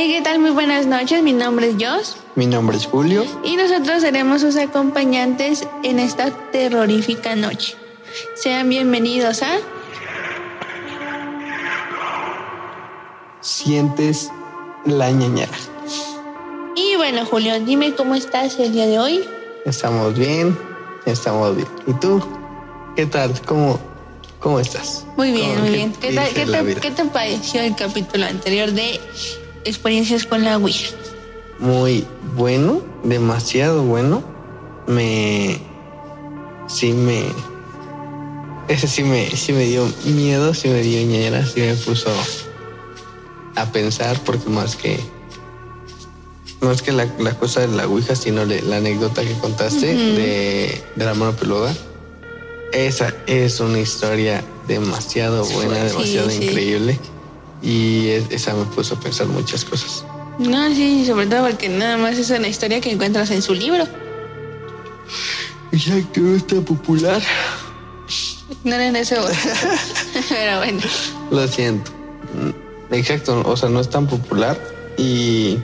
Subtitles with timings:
[0.00, 0.38] Hey, ¿qué tal?
[0.38, 1.24] Muy buenas noches.
[1.24, 2.18] Mi nombre es Joss.
[2.36, 3.24] Mi nombre es Julio.
[3.42, 7.74] Y nosotros seremos sus acompañantes en esta terrorífica noche.
[8.36, 9.48] Sean bienvenidos a.
[13.40, 14.30] Sientes
[14.86, 15.50] la ñañara.
[16.76, 19.24] Y bueno, Julio, dime cómo estás el día de hoy.
[19.64, 20.56] Estamos bien,
[21.06, 21.68] estamos bien.
[21.88, 22.22] ¿Y tú?
[22.94, 23.32] ¿Qué tal?
[23.44, 23.80] ¿Cómo,
[24.38, 25.04] cómo estás?
[25.16, 25.92] Muy bien, ¿Cómo muy bien.
[25.94, 26.80] ¿Qué, tal- dice qué la te, vida?
[26.82, 29.00] qué te pareció el capítulo anterior de
[29.64, 30.94] experiencias con la Ouija?
[31.58, 32.04] Muy
[32.36, 34.22] bueno, demasiado bueno.
[34.86, 35.58] Me.
[36.68, 37.24] Sí me.
[38.68, 42.10] Ese sí me, sí me dio miedo, sí me dio ñañara, sí me puso
[43.56, 45.00] a pensar, porque más que.
[46.60, 50.82] Más que la, la cosa de la Ouija, sino le- la anécdota que contaste de,
[50.96, 51.74] de la mano peluda.
[52.72, 56.44] Esa es una historia demasiado buena, Sí, demasiado sí.
[56.44, 56.98] increíble.
[57.62, 60.04] Y es- esa me puso a pensar muchas cosas.
[60.38, 63.84] No, sí, sobre todo porque nada más es una historia que encuentras en su libro.
[65.72, 67.20] Ya que no está popular.
[68.64, 69.16] No era en ese.
[70.28, 70.80] Pero bueno.
[71.30, 71.90] Lo siento.
[72.90, 74.58] Exacto, o sea, no es tan popular
[74.96, 75.58] y.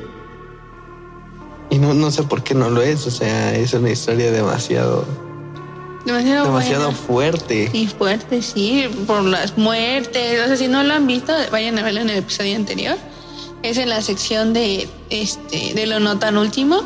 [1.71, 3.07] Y no, no sé por qué no lo es.
[3.07, 5.05] O sea, es una historia demasiado,
[6.05, 7.71] Demasiado, demasiado fuerte.
[7.73, 10.41] Y fuerte, sí, por las muertes.
[10.43, 12.97] O sea, si no lo han visto, vayan a verlo en el episodio anterior.
[13.63, 16.83] Es en la sección de este de lo no tan último.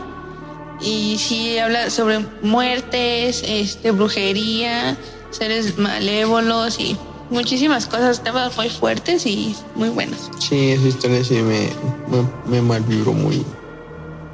[0.80, 4.97] Y sí habla sobre muertes, este, brujería,
[5.30, 6.97] seres malévolos y
[7.30, 10.30] muchísimas cosas, temas muy fuertes y muy buenos.
[10.38, 11.69] Sí, esa historia sí me,
[12.08, 13.44] me, me malvibró muy.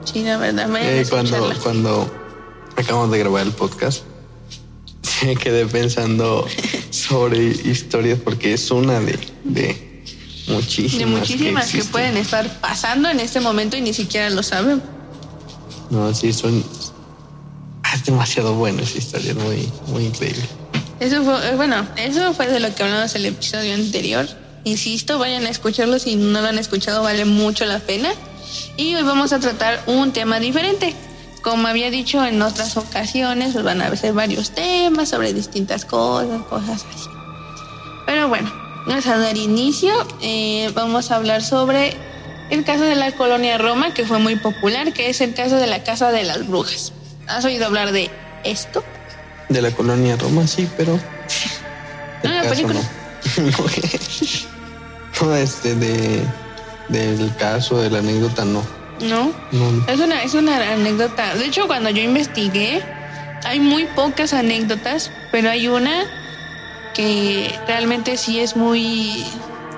[0.04, 2.10] Sí, la verdad, a Eh, cuando, cuando
[2.76, 4.02] acabamos de grabar el podcast,
[5.22, 6.46] me quedé pensando
[6.90, 10.04] sobre historias porque es una de, de
[10.48, 10.98] muchísimas.
[10.98, 11.92] De muchísimas que, existen.
[11.92, 14.82] pueden estar pasando en este momento y ni siquiera lo saben.
[15.90, 16.64] No, sí, son.
[17.94, 20.42] Es demasiado buena esa historia, muy, muy increíble.
[20.98, 24.26] Eso fue, eh, bueno, eso fue de lo que hablamos el episodio anterior.
[24.64, 28.10] Insisto, vayan a escucharlo si no lo han escuchado, vale mucho la pena.
[28.76, 30.94] Y hoy vamos a tratar un tema diferente.
[31.44, 36.40] Como había dicho en otras ocasiones, pues van a ser varios temas sobre distintas cosas,
[36.48, 37.10] cosas así.
[38.06, 38.50] Pero bueno,
[38.86, 39.92] vamos a dar inicio.
[40.22, 41.98] Eh, vamos a hablar sobre
[42.50, 45.66] el caso de la colonia Roma, que fue muy popular, que es el caso de
[45.66, 46.94] la Casa de las Brujas.
[47.26, 48.10] ¿Has oído hablar de
[48.42, 48.82] esto?
[49.50, 50.98] De la colonia Roma, sí, pero.
[52.22, 52.80] No, la película.
[53.36, 56.22] No, no, este, de.
[56.88, 58.62] Del caso, de la anécdota, no.
[59.00, 59.32] ¿No?
[59.52, 59.84] No.
[59.88, 61.34] Es una, es una anécdota.
[61.34, 62.82] De hecho, cuando yo investigué,
[63.44, 66.04] hay muy pocas anécdotas, pero hay una
[66.94, 69.26] que realmente sí es muy.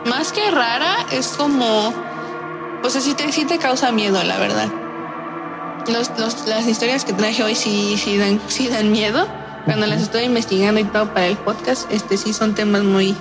[0.04, 1.92] Más que rara, es como.
[2.82, 4.68] Pues así te, sí te causa miedo, la verdad.
[5.88, 9.26] Los, los- las historias que traje hoy sí, sí, dan, sí dan miedo.
[9.64, 13.16] Cuando las estoy investigando y todo para el podcast, este sí son temas muy.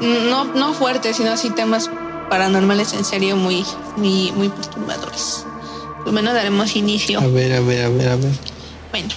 [0.00, 1.88] No, no fuertes, sino así temas
[2.28, 3.64] paranormales en serio muy,
[3.96, 5.44] muy, muy perturbadores.
[6.02, 7.20] Pues bueno, daremos inicio.
[7.20, 8.32] A ver, a ver, a ver, a ver.
[8.92, 9.08] Bueno,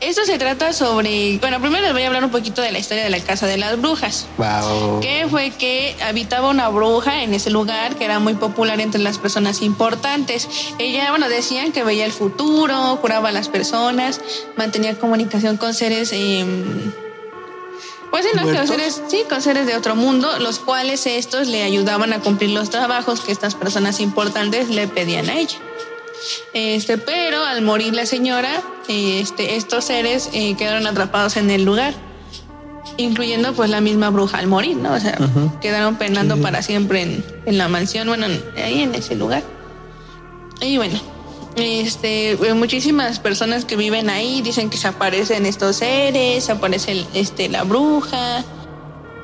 [0.00, 1.38] esto se trata sobre.
[1.38, 3.56] Bueno, primero les voy a hablar un poquito de la historia de la Casa de
[3.56, 4.26] las Brujas.
[4.36, 5.00] Wow.
[5.00, 9.18] Que fue que habitaba una bruja en ese lugar que era muy popular entre las
[9.18, 10.48] personas importantes.
[10.78, 14.20] Ella, bueno, decían que veía el futuro, curaba a las personas,
[14.56, 16.12] mantenía comunicación con seres.
[16.12, 16.92] em,
[18.14, 18.42] pues sí, ¿no?
[18.42, 18.70] Con ¿Muertos?
[18.70, 22.70] seres, sí, con seres de otro mundo, los cuales estos le ayudaban a cumplir los
[22.70, 25.56] trabajos que estas personas importantes le pedían a ella.
[26.52, 31.92] Este, pero al morir la señora, este, estos seres eh, quedaron atrapados en el lugar,
[32.98, 34.92] incluyendo pues la misma bruja al morir, ¿no?
[34.94, 35.18] O sea,
[35.60, 36.40] quedaron penando Sí.
[36.42, 39.42] para siempre en, en la mansión, bueno, en- ahí en ese lugar.
[40.60, 41.00] Y bueno,
[41.56, 47.06] este, eh, muchísimas personas que viven ahí dicen que se aparecen estos seres, se aparece
[47.14, 48.44] este, la bruja.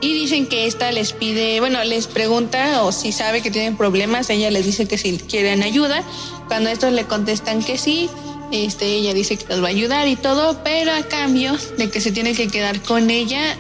[0.03, 4.31] Y dicen que esta les pide, bueno, les pregunta o si sabe que tienen problemas,
[4.31, 6.03] ella les dice que si quieren ayuda.
[6.49, 8.09] Cuando estos le contestan que sí,
[8.51, 12.01] este, ella dice que los va a ayudar y todo, pero a cambio de que
[12.01, 13.59] se tiene que quedar con ella,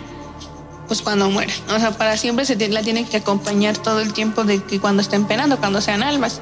[0.89, 1.53] pues cuando muera.
[1.75, 5.03] O sea, para siempre se la tiene que acompañar todo el tiempo de que cuando
[5.03, 6.41] estén penando, cuando sean almas.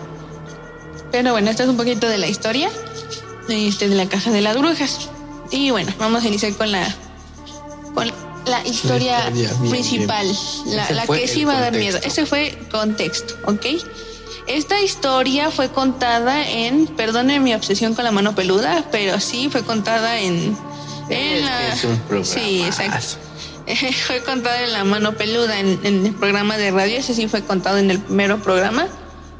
[1.12, 2.70] Pero bueno, esto es un poquito de la historia
[3.48, 5.08] este, de la Casa de las Brujas.
[5.50, 6.86] Y bueno, vamos a iniciar con la,
[7.94, 8.10] con
[8.46, 9.30] la historia,
[9.70, 10.26] principal,
[10.64, 10.76] bien.
[10.96, 11.98] la, que sí va a dar miedo.
[12.02, 13.64] Ese fue contexto, ¿ok?
[14.46, 19.62] Esta historia fue contada en, perdone mi obsesión con la mano peluda, pero sí fue
[19.62, 20.56] contada en...
[21.10, 22.24] en Es la- que es un programa.
[22.24, 23.16] Sí, exacto.
[24.06, 27.42] fue contado en la mano peluda en, en el programa de radio, ese sí fue
[27.42, 28.88] contado en el primero programa.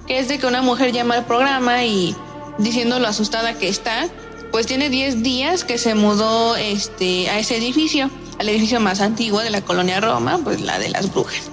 [0.09, 2.17] Que es de que una mujer llama al programa y
[2.57, 4.09] diciendo lo asustada que está,
[4.51, 9.41] pues tiene 10 días que se mudó este, a ese edificio, al edificio más antiguo
[9.41, 11.51] de la colonia Roma, pues la de las brujas.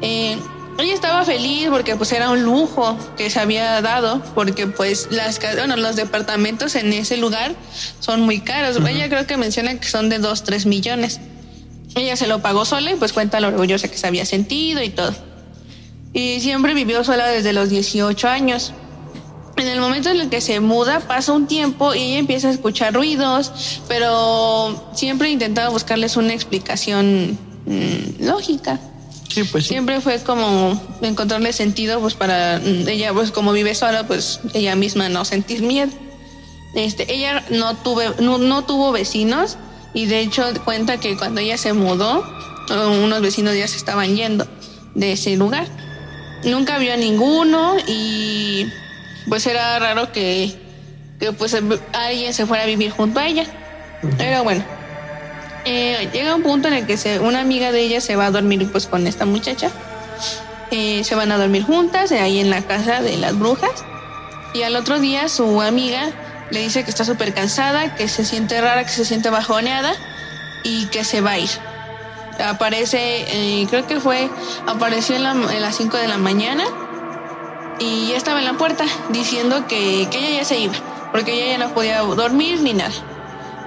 [0.00, 0.38] Eh,
[0.78, 5.38] ella estaba feliz porque pues era un lujo que se había dado, porque pues las,
[5.54, 7.54] bueno, los departamentos en ese lugar
[8.00, 8.78] son muy caros.
[8.88, 11.20] Ella creo que menciona que son de 2, 3 millones.
[11.94, 14.88] Ella se lo pagó sola y pues cuenta lo orgullosa que se había sentido y
[14.88, 15.14] todo.
[16.14, 18.72] Y siempre vivió sola desde los 18 años.
[19.56, 22.50] En el momento en el que se muda pasa un tiempo y ella empieza a
[22.52, 28.80] escuchar ruidos, pero siempre intentaba buscarles una explicación mm, lógica.
[29.28, 29.70] Sí, pues sí.
[29.70, 34.76] Siempre fue como encontrarle sentido, pues para mm, ella, pues como vive sola, pues ella
[34.76, 35.92] misma no sentir miedo.
[36.74, 39.56] Este, ella no tuve, no, no tuvo vecinos
[39.94, 42.24] y de hecho cuenta que cuando ella se mudó,
[43.04, 44.46] unos vecinos ya se estaban yendo
[44.94, 45.68] de ese lugar.
[46.44, 48.70] Nunca vio a ninguno y
[49.28, 50.54] pues era raro que,
[51.18, 51.56] que pues
[51.92, 53.46] alguien se fuera a vivir junto a ella.
[54.18, 54.62] Pero bueno,
[55.64, 58.30] eh, llega un punto en el que se, una amiga de ella se va a
[58.30, 59.70] dormir pues con esta muchacha.
[60.70, 63.84] Eh, se van a dormir juntas eh, ahí en la casa de las brujas.
[64.52, 66.10] Y al otro día su amiga
[66.50, 69.94] le dice que está súper cansada, que se siente rara, que se siente bajoneada
[70.62, 71.50] y que se va a ir.
[72.42, 74.28] Aparece, eh, creo que fue,
[74.66, 76.64] apareció en, la, en las 5 de la mañana
[77.78, 80.74] y ya estaba en la puerta diciendo que, que ella ya se iba,
[81.12, 82.92] porque ella ya no podía dormir ni nada.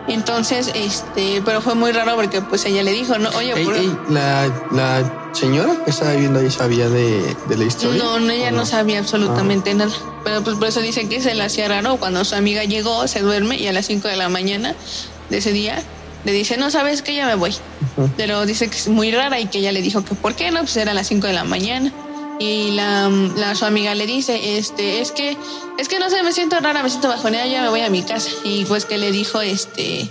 [0.10, 3.76] Entonces, este, pero fue muy raro porque pues ella le dijo, no, oye, Ey, por-
[3.76, 8.02] ey, la, la señora que estaba viviendo ahí sabía de, de la historia.
[8.02, 9.92] no, no, ella ¿O no sabía absolutamente nada.
[10.24, 13.20] Pero pues por eso dice que se le hacía raro cuando su amiga llegó, se
[13.22, 14.76] duerme y a las 5 de la mañana
[15.30, 15.84] de ese día
[16.28, 17.52] le dice, no sabes que ya me voy.
[17.98, 18.10] Ujú.
[18.18, 20.60] Pero dice que es muy rara y que ella le dijo que por qué no,
[20.60, 21.92] pues eran las 5 de la mañana.
[22.40, 25.36] Y la, la- su amiga le dice, este, es que,
[25.80, 28.04] es que no sé, me siento rara, me siento bajoneada, ya me voy a mi
[28.04, 28.30] casa.
[28.44, 30.08] Y pues que le dijo, este,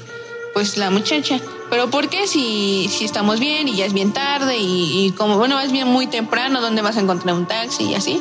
[0.55, 1.39] pues la muchacha,
[1.71, 5.37] pero ¿por qué si, si estamos bien y ya es bien tarde y, y como,
[5.39, 8.21] bueno, es bien muy temprano, ¿dónde vas a encontrar un taxi y así?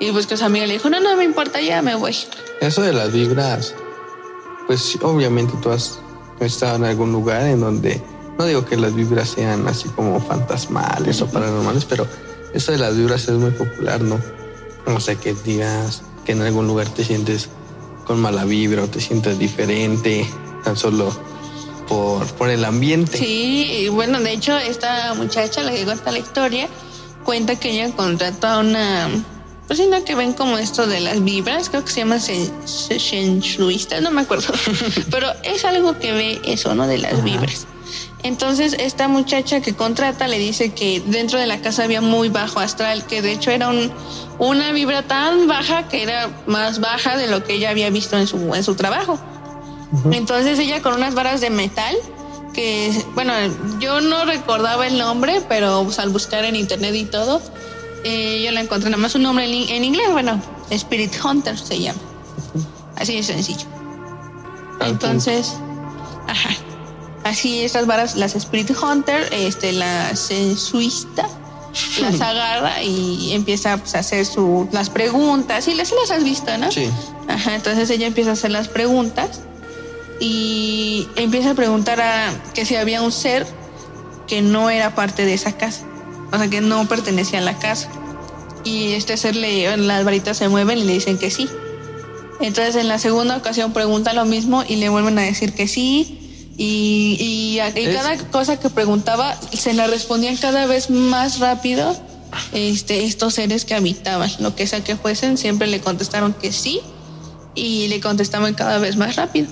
[0.00, 2.16] Y pues que su amiga le dijo, no, no me importa, ya me voy.
[2.60, 3.74] Eso de las vibras,
[4.66, 5.98] pues obviamente tú has
[6.46, 8.00] estado en algún lugar en donde,
[8.38, 12.06] no digo que las vibras sean así como fantasmales o paranormales, pero
[12.54, 14.18] eso de las vibras es muy popular, ¿no?
[14.86, 17.48] O sea, que digas que en algún lugar te sientes
[18.06, 20.26] con mala vibra o te sientes diferente,
[20.64, 21.12] tan solo
[21.88, 23.18] por, por el ambiente.
[23.18, 26.68] Sí, bueno, de hecho, esta muchacha, la que cuenta la historia,
[27.24, 29.08] cuenta que ella contrató a una.
[29.72, 34.02] Pues sí, no que ven como esto de las vibras, creo que se llama senshuista,
[34.02, 34.52] no me acuerdo.
[35.10, 36.86] Pero es algo que ve eso, ¿no?
[36.86, 37.66] De las vibras.
[38.22, 42.60] Entonces, esta muchacha que contrata le dice que dentro de la casa había muy bajo
[42.60, 43.90] astral, que de hecho era un,
[44.38, 48.26] una vibra tan baja que era más baja de lo que ella había visto en
[48.26, 49.18] su, en su trabajo.
[49.90, 50.12] Ujú.
[50.12, 51.96] Entonces ella con unas varas de metal
[52.52, 53.32] que, bueno,
[53.80, 57.40] yo no recordaba el nombre, pero pues, al buscar en internet y todo,
[58.04, 60.40] eh, yo la encontré nada más un nombre en, en inglés, bueno,
[60.70, 62.00] Spirit Hunter se llama.
[62.96, 63.66] Así de sencillo.
[64.80, 65.54] Entonces,
[66.26, 66.50] ajá.
[67.24, 71.28] Así estas varas, las Spirit Hunter, este, la sensuista,
[72.00, 75.64] las agarra y empieza pues, a hacer su, las preguntas.
[75.64, 76.70] Sí, las, las has visto, ¿no?
[76.72, 76.90] Sí.
[77.28, 79.40] Ajá, entonces ella empieza a hacer las preguntas
[80.18, 83.46] y empieza a preguntar a que si había un ser
[84.26, 85.84] que no era parte de esa casa,
[86.32, 87.88] o sea, que no pertenecía a la casa.
[88.64, 91.48] Y este ser le, las varitas se mueven y le dicen que sí.
[92.40, 96.18] Entonces en la segunda ocasión pregunta lo mismo y le vuelven a decir que sí.
[96.56, 101.96] Y, y, a- y cada cosa que preguntaba se la respondían cada vez más rápido
[102.52, 104.30] este, estos seres que habitaban.
[104.38, 106.80] Lo que sea que fuesen, siempre le contestaron que sí
[107.54, 109.48] y le contestaban cada vez más rápido.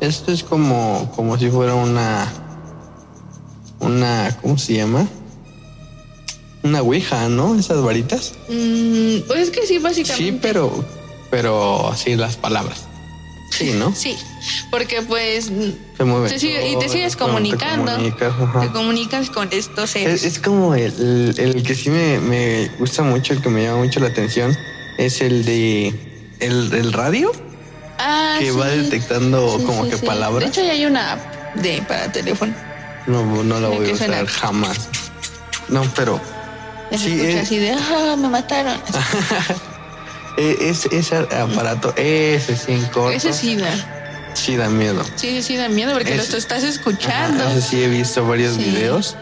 [0.00, 2.26] Esto es como, como si fuera una.
[3.80, 4.36] Una.
[4.42, 5.06] ¿Cómo se llama?
[6.62, 7.58] Una ouija, ¿no?
[7.58, 8.34] Esas varitas.
[8.48, 10.32] Mm, pues es que sí, básicamente.
[10.32, 10.84] Sí, pero.
[11.30, 12.84] Pero así las palabras.
[13.50, 13.94] Sí, ¿no?
[13.94, 14.16] Sí,
[14.70, 15.50] porque pues
[15.96, 16.28] Se mueve.
[16.30, 17.92] te sigue- y te sigues te comunicando.
[17.92, 20.24] comunicas, te comunicas con estos seres.
[20.24, 23.78] Es, es como el, el- que sí me, me gusta mucho, el que me llama
[23.84, 24.56] mucho la atención,
[24.98, 25.88] es el de
[26.40, 27.30] el, el radio
[27.98, 28.56] Ah, que sí.
[28.58, 30.44] va detectando Sí, como sí, que palabras.
[30.44, 31.20] De hecho, ya hay una app
[31.56, 32.54] de para teléfono.
[33.06, 34.14] No, no la ¿de voy a suena?
[34.22, 34.88] usar jamás.
[35.68, 36.20] No, pero
[36.98, 37.40] se Sí, escucha eh.
[37.40, 38.74] así de, ah, me mataron.
[40.36, 43.70] eh, es, ese aparato, ese sí en corto, Ese sí da.
[44.34, 45.04] sí da miedo.
[45.16, 47.44] Sí, sí, sí da miedo porque Ese- lo estás escuchando.
[47.44, 48.64] Ajá, ese sí he visto varios Sí.
[48.64, 49.16] videos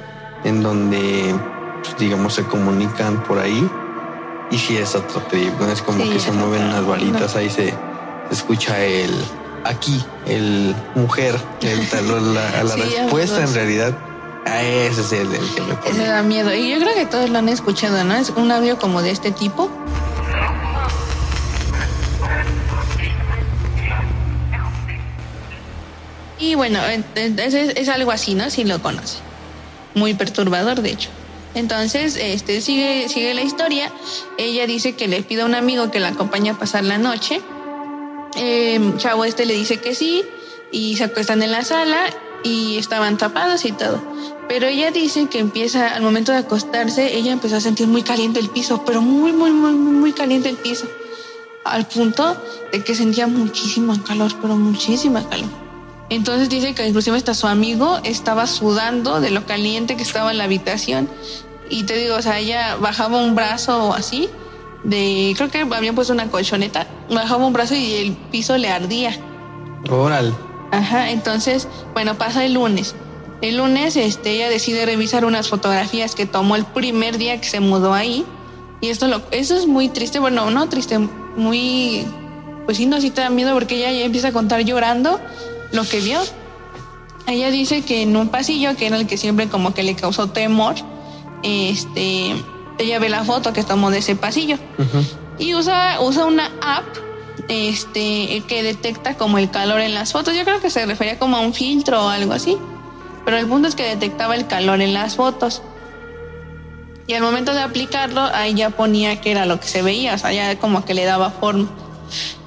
[0.45, 1.35] en donde,
[1.83, 3.69] pues, digamos, se comunican por ahí
[4.53, 5.71] Y si es otro trip, ¿no?
[5.71, 7.75] es como Sí, que se es mueven otro, unas balitas, ahí se, se
[8.33, 9.13] escucha el
[9.65, 13.97] aquí, el mujer, el la, la Sí, respuesta en realidad.
[14.51, 16.07] A ese es el, el que me Ese pone.
[16.07, 16.53] da miedo.
[16.55, 18.15] Y yo creo que todos lo han escuchado, ¿no?
[18.17, 19.71] Es un audio como de este tipo.
[26.39, 26.81] Y bueno,
[27.15, 28.49] es, es algo así, ¿no?
[28.51, 29.19] Si lo conoce.
[29.95, 31.11] Muy perturbador, de hecho.
[31.55, 33.91] Entonces, este, sigue, sigue la historia.
[34.39, 37.41] Ella dice que le pide a un amigo que la acompañe a pasar la noche.
[38.37, 40.23] Eh, chavo este le dice que sí
[40.71, 41.99] y se acuestan en la sala
[42.45, 44.01] y estaban tapados y todo.
[44.51, 48.41] Pero ella dice que empieza, al momento de acostarse, ella empezó a sentir muy caliente
[48.41, 50.87] el piso, pero muy, muy, muy, muy, muy caliente el piso.
[51.65, 52.37] Al punto
[52.73, 55.49] de que sentía muchísima calor, pero muchísima calor.
[56.09, 60.39] Entonces dice que inclusive hasta su amigo estaba sudando de lo caliente que estaba en
[60.39, 61.09] la habitación.
[61.69, 64.29] Y te digo, o sea, ella bajaba un brazo o así,
[64.83, 69.17] de, creo que habían puesto una colchoneta, bajaba un brazo y el piso le ardía.
[69.89, 70.37] Oral.
[70.73, 72.97] Ajá, entonces, bueno, pasa el lunes.
[73.41, 77.61] El lunes, este, ella decide revisar unas fotografías que tomó el primer día que se
[77.61, 78.25] mudó ahí.
[78.81, 82.05] Y esto, lo, eso es muy triste, bueno, no triste, muy,
[82.65, 85.21] pues sí, no, sí te da miedo porque ella ya empieza a contar llorando
[85.73, 86.21] lo que vio.
[87.27, 90.29] Ella dice que en un pasillo, que era el que siempre como que le causó
[90.29, 90.75] temor,
[91.43, 92.35] este,
[92.79, 95.05] ella ve la foto que tomó de ese pasillo Ujú.
[95.39, 96.85] y usa, usa una app
[97.49, 100.35] este, que detecta como el calor en las fotos.
[100.35, 102.57] Yo creo que se refería como a un filtro o algo así.
[103.25, 105.63] Pero el punto es que detectaba el calor en las fotos.
[107.07, 110.19] Y al momento de aplicarlo, ahí ya ponía que era lo que se veía, o
[110.19, 111.69] sea, ya como que le daba forma.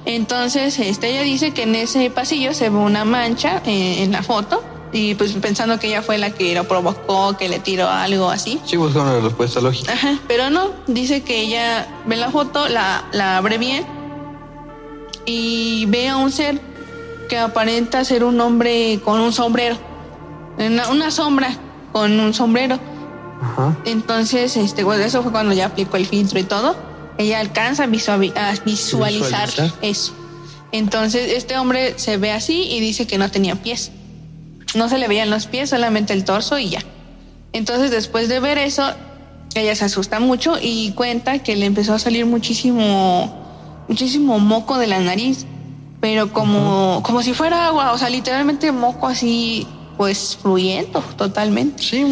[0.06, 4.22] Entonces, este, ella dice que en ese pasillo se ve una mancha eh, en la
[4.22, 4.62] foto.
[4.92, 8.60] Y pues pensando que ella fue la que lo provocó, que le tiró algo así.
[8.64, 9.92] Sí, busca una respuesta lógica.
[9.92, 13.84] Ajá, pero no, dice que ella ve la foto, la, la abre bien
[15.26, 16.60] y ve a un ser
[17.28, 19.76] que aparenta ser un hombre con un sombrero,
[20.58, 21.50] una, una sombra
[21.92, 22.78] con un sombrero.
[23.42, 23.76] Ajá.
[23.84, 26.76] Entonces, este, bueno, eso fue cuando ya aplicó el filtro y todo.
[27.18, 29.48] Ella alcanza a visualizar, Visualizar.
[29.82, 30.12] eso.
[30.72, 33.92] Entonces, este hombre se ve así y dice que no tenía pies.
[34.74, 36.80] No se le veían los pies, solamente el torso y ya.
[37.52, 38.82] Entonces, después de ver eso,
[39.54, 43.32] ella se asusta mucho y cuenta que le empezó a salir muchísimo,
[43.88, 45.46] muchísimo moco de la nariz,
[46.00, 49.68] pero como, como si fuera agua, o sea, literalmente moco así,
[50.04, 51.82] pues fluyendo totalmente.
[51.82, 52.04] Sí,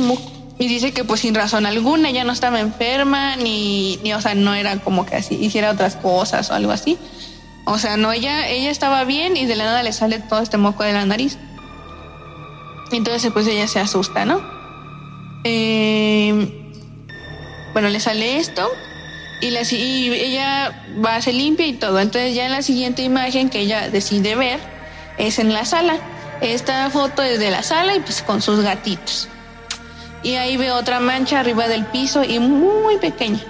[0.59, 4.35] Y dice que pues sin razón alguna, ella no estaba enferma, ni, ni o sea,
[4.35, 6.97] no era como que así, hiciera otras cosas o algo así.
[7.67, 10.57] O sea, no, ella, ella estaba bien y de la nada le sale todo este
[10.57, 11.37] moco de la nariz.
[12.93, 14.41] Entonces pues ella se asusta, ¿no?
[15.45, 16.73] Eh,
[17.75, 18.71] bueno, le sale esto
[19.43, 22.01] y, la, y ella va, se limpia y todo.
[22.01, 24.61] Entonces ya en la siguiente imagen que ella decide ver
[25.19, 26.01] es en la sala.
[26.43, 29.29] Esta foto es de la sala y pues con sus gatitos.
[30.25, 33.41] Y ahí ve otra mancha arriba del piso y muy pequeña.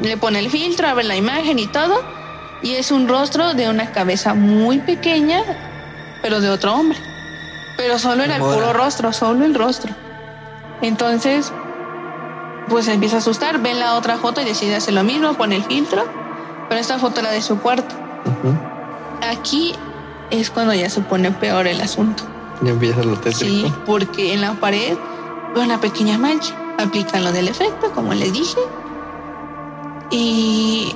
[0.00, 2.00] Le pone el filtro, abre la imagen y todo.
[2.62, 5.42] Y es un rostro de una cabeza muy pequeña,
[6.22, 6.98] pero de otro hombre.
[7.76, 9.92] Pero solo era el puro rostro, solo el rostro.
[10.80, 11.52] Entonces,
[12.68, 15.56] pues se empieza a asustar, ve la otra foto y decide hacer lo mismo, pone
[15.56, 16.04] el filtro,
[16.68, 17.94] pero esta foto era de su cuarto.
[19.28, 19.74] Aquí
[20.30, 22.22] es cuando ya se pone peor el asunto.
[22.62, 23.44] Ya empieza lo tétrico.
[23.68, 24.96] Sí, porque en la pared
[25.54, 26.54] veo una pequeña mancha.
[26.78, 28.58] Aplican lo del efecto, como les dije.
[30.10, 30.92] Y,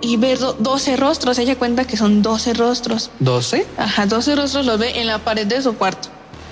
[0.00, 1.38] y ve do- 12 rostros.
[1.38, 3.10] Ella cuenta que son 12 rostros.
[3.20, 3.64] ¿12?
[3.76, 6.08] Ajá, 12 rostros los ve en la pared de su cuarto.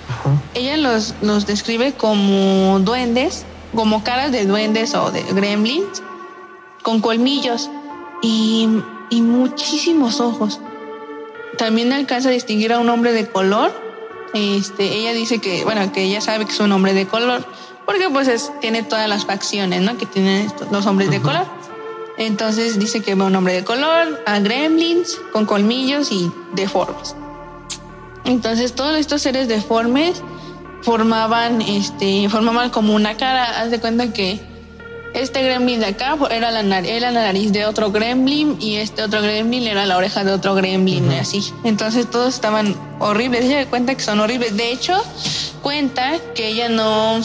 [0.09, 0.29] Ajá.
[0.53, 6.01] Ella los, los describe como duendes, como caras de duendes o de gremlins,
[6.83, 7.69] con colmillos
[8.21, 8.67] y,
[9.09, 10.59] y muchísimos ojos.
[11.57, 13.71] También alcanza a distinguir a un hombre de color.
[14.33, 17.45] Este, ella dice que, bueno, que ella sabe que es un hombre de color,
[17.85, 19.97] porque pues es- tiene todas las facciones, ¿no?
[19.97, 21.45] Que tienen los hombres de color.
[22.17, 27.15] Entonces dice que ve un hombre de color, a gremlins, con colmillos y deformes.
[28.25, 30.21] Entonces todos estos seres deformes
[30.81, 33.61] formaban, este, formaban como una cara.
[33.61, 34.39] Haz de cuenta que
[35.13, 39.01] este gremlin de acá era la, nar- era la nariz de otro gremlin y este
[39.03, 41.41] otro gremlin era la oreja de otro gremlin, y así.
[41.63, 43.45] Entonces todos estaban horribles.
[43.45, 44.55] Ella cuenta que son horribles.
[44.57, 45.01] De hecho,
[45.63, 47.19] cuenta que ella no,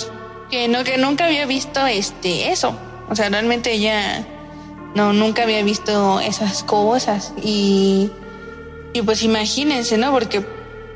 [0.51, 2.75] que no, que nunca había visto este eso.
[3.11, 4.27] O sea, realmente ella
[4.95, 7.35] no, nunca había visto esas cosas.
[7.43, 8.11] Y,
[8.95, 10.13] y pues imagínense, ¿no?
[10.13, 10.43] Porque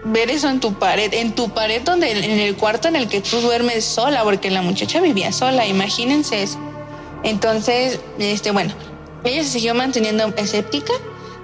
[0.04, 3.20] ver eso en tu pared, en tu pared donde, en el cuarto en el que
[3.20, 6.58] tú duermes sola, porque la muchacha vivía sola, imagínense eso.
[7.26, 8.72] Entonces, este, bueno,
[9.24, 10.92] ella se siguió manteniendo escéptica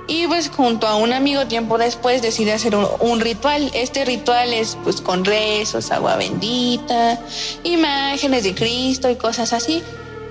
[0.07, 3.69] y pues junto a un amigo tiempo después decide hacer un, un, ritual.
[3.75, 7.21] Este ritual es pues con rezos, agua bendita,
[7.65, 9.83] imágenes de Cristo y cosas así.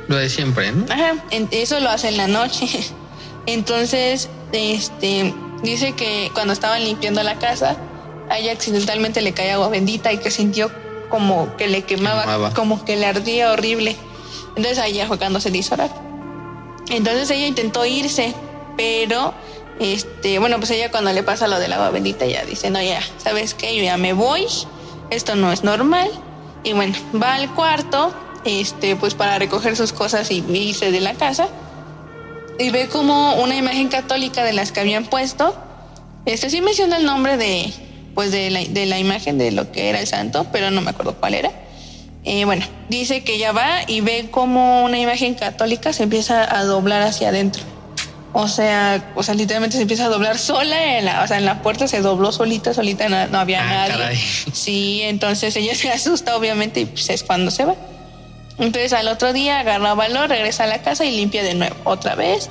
[0.07, 0.85] Lo de siempre, ¿no?
[0.89, 1.15] Ajá,
[1.51, 2.67] eso lo hace en la noche.
[3.45, 7.75] Entonces, este, dice que cuando estaban limpiando la casa,
[8.29, 10.71] a ella accidentalmente le cae agua bendita y que sintió
[11.09, 12.53] como que le quemaba, quemaba.
[12.53, 13.97] como que le ardía horrible.
[14.55, 15.75] Entonces ya fue cuando se hizo.
[16.89, 18.33] Entonces ella intentó irse,
[18.75, 19.33] pero
[19.79, 23.01] este, bueno, pues ella cuando le pasa lo del agua bendita ya dice, no, ya,
[23.17, 23.75] ¿sabes qué?
[23.75, 24.45] Yo ya me voy,
[25.09, 26.09] esto no es normal.
[26.63, 28.13] Y bueno, va al cuarto,
[28.45, 31.47] este, pues para recoger sus cosas y irse de la casa.
[32.59, 35.55] Y ve como una imagen católica de las que habían puesto.
[36.25, 37.73] Este sí menciona el nombre de,
[38.13, 40.91] pues de la, de la imagen de lo que era el santo, pero no me
[40.91, 41.51] acuerdo cuál era.
[42.23, 46.63] Eh, bueno, dice que ella va y ve como una imagen católica se empieza a
[46.63, 47.63] doblar hacia adentro.
[48.33, 51.45] O sea, o sea, literalmente se empieza a doblar sola, en la, o sea, en
[51.45, 53.91] la puerta se dobló solita, solita, no, no había Ah, nadie.
[53.97, 54.17] caray.
[54.53, 57.75] Sí, entonces ella se asusta, obviamente, y pues es cuando se va.
[58.57, 62.15] Entonces al otro día agarra valor, regresa a la casa y limpia de nuevo, otra
[62.15, 62.49] vez.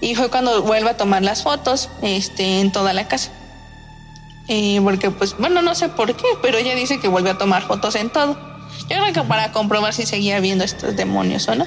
[0.00, 3.30] Y fue cuando vuelve a tomar las fotos este, en toda la casa.
[4.48, 7.62] Eh, porque, pues, bueno, no sé por qué, pero ella dice que vuelve a tomar
[7.62, 8.49] fotos en todo.
[8.88, 11.66] Yo creo que para comprobar si seguía viendo estos demonios o no.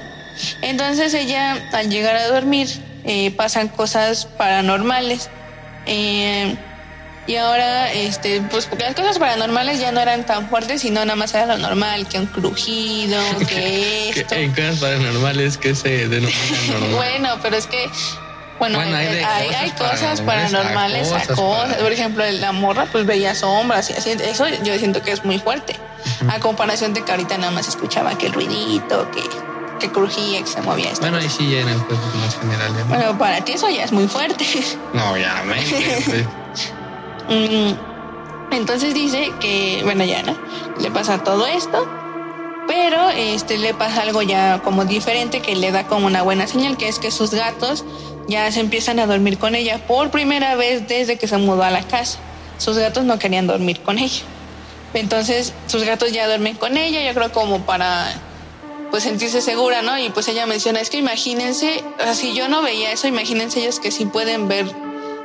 [0.62, 2.68] Entonces ella, al llegar a dormir,
[3.06, 5.30] eh, pasan cosas paranormales.
[5.86, 6.56] Eh,
[7.26, 11.16] y ahora, este, pues porque las cosas paranormales ya no eran tan fuertes, sino nada
[11.16, 14.36] más era lo normal, que un crujido, que esto.
[14.36, 16.92] En cosas paranormales que se denominan normal.
[16.96, 17.90] Bueno, pero es que,
[18.64, 22.24] bueno, Bueno, hay hay, de hay, cosas hay cosas paranormales a cosas para- Por ejemplo,
[22.32, 24.12] la morra pues veía sombras y así.
[24.12, 25.76] Eso yo siento que es muy fuerte.
[26.30, 29.22] A comparación de que ahorita nada más escuchaba que el ruidito, que,
[29.80, 31.02] que crujía, que se movía esto.
[31.02, 32.86] Bueno, ahí sí ya eran cosas más generales.
[32.88, 32.96] ¿no?
[32.96, 34.46] Bueno, para ti eso ya es muy fuerte.
[34.94, 35.56] No, ya, me
[37.30, 37.74] Mm,
[38.54, 40.36] Entonces dice que, bueno, ya, ¿no?
[40.80, 41.88] Le pasa todo esto,
[42.68, 46.78] pero este le pasa algo ya como diferente que le da como una buena señal,
[46.78, 47.84] que es que sus gatos
[48.28, 51.72] ya se empiezan a dormir con ella por primera vez desde que se mudó a
[51.72, 52.20] la casa.
[52.58, 54.22] Sus gatos no querían dormir con ella.
[54.94, 58.14] Entonces, sus gatos ya duermen con ella, yo creo como para
[58.92, 59.98] pues sentirse segura, ¿no?
[59.98, 63.80] Y pues ella menciona, es que imagínense, o si yo no veía eso, imagínense ellos
[63.80, 64.68] que sí pueden ver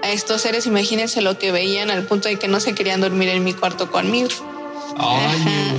[0.02, 3.28] a estos seres, imagínense lo que veían al punto de que no se querían dormir
[3.28, 4.30] en mi cuarto conmigo.
[4.96, 5.78] Ay,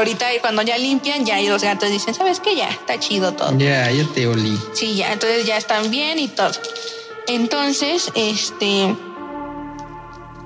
[0.00, 2.56] ahorita cuando ya limpian, ya los gatos dicen, ¿sabes qué?
[2.56, 3.56] Ya, está chido todo.
[3.58, 4.58] ya, ya te olí.
[4.72, 6.52] Sí, ya, entonces ya están bien y todo.
[7.26, 8.94] Entonces, este,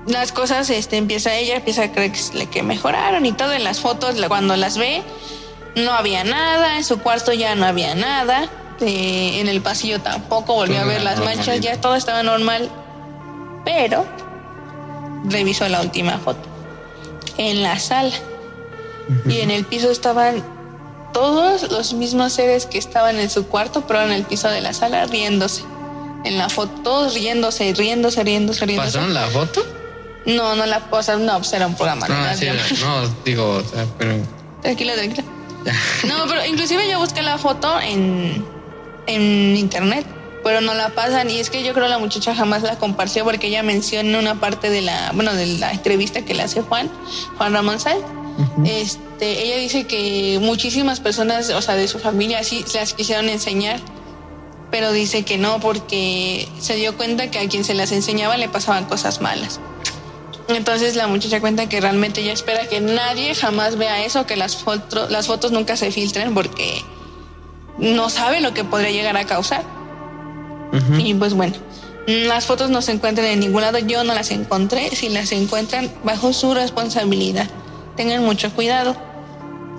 [0.07, 3.53] las cosas, este, empieza ella, empieza a creer que, que mejoraron y todo.
[3.53, 5.01] En las fotos, cuando las ve,
[5.75, 8.49] no había nada, en su cuarto ya no había nada,
[8.81, 12.69] eh, en el pasillo tampoco volvió a ver las manchas, ya todo estaba normal.
[13.63, 14.05] Pero
[15.27, 16.54] revisó la última foto
[17.37, 18.13] en la sala
[19.27, 20.43] y en el piso estaban
[21.13, 24.73] todos los mismos seres que estaban en su cuarto, pero en el piso de la
[24.73, 25.63] sala riéndose.
[26.23, 28.97] En la foto, todos riéndose, riéndose, riéndose, riéndose.
[28.97, 29.63] ¿Pasaron la foto?
[30.25, 32.07] No, no la cosa, no, pues era un programa.
[32.07, 32.47] de No, sí,
[32.81, 34.15] no, digo, o sea, pero.
[34.61, 34.93] Tranquila.
[35.63, 35.73] ya.
[36.07, 38.43] No, pero inclusive yo busqué la foto en,
[39.07, 40.05] en internet,
[40.45, 41.29] pero no la pasan.
[41.29, 44.69] Y es que yo creo la muchacha jamás la compartió porque ella menciona una parte
[44.69, 46.89] de la, bueno, de la entrevista que le hace Juan,
[47.37, 47.97] Juan Ramón Sal.
[48.65, 53.27] Este, ella dice que muchísimas personas, o sea, de su familia, sí se las quisieron
[53.29, 53.79] enseñar,
[54.71, 58.47] pero dice que no porque se dio cuenta que a quien se las enseñaba le
[58.49, 59.59] pasaban cosas malas.
[60.47, 64.57] Entonces la muchacha cuenta que realmente ella espera que nadie jamás vea eso, que las,
[64.57, 66.83] foto- las fotos nunca se filtren porque
[67.79, 69.63] no sabe lo que podría llegar a causar.
[70.97, 71.55] Y pues bueno,
[72.07, 75.91] las fotos no se encuentran en ningún lado, yo no las encontré, si las encuentran
[76.03, 77.47] bajo su responsabilidad,
[77.95, 78.95] tengan mucho cuidado.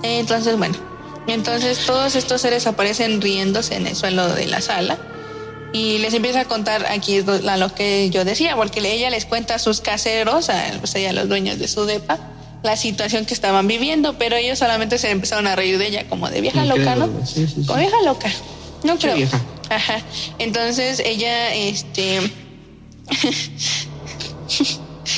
[0.03, 0.77] Entonces bueno,
[1.27, 4.99] entonces todos estos seres aparecen riéndose en el suelo de la sala
[5.73, 9.57] y les empieza a contar aquí a lo que yo decía, porque ella les cuenta
[9.57, 12.19] a sus caseros, a, sea, a los dueños de su depa,
[12.63, 16.31] la situación que estaban viviendo, pero ellos solamente se empezaron a reír de ella como
[16.31, 17.07] de vieja loca, ¿no?
[17.25, 17.67] Sí, sí, sí.
[17.67, 18.31] Como vieja loca.
[18.85, 19.17] No creo.
[19.17, 19.41] vieja.
[19.69, 20.01] Ajá.
[20.39, 22.21] Entonces ella, este,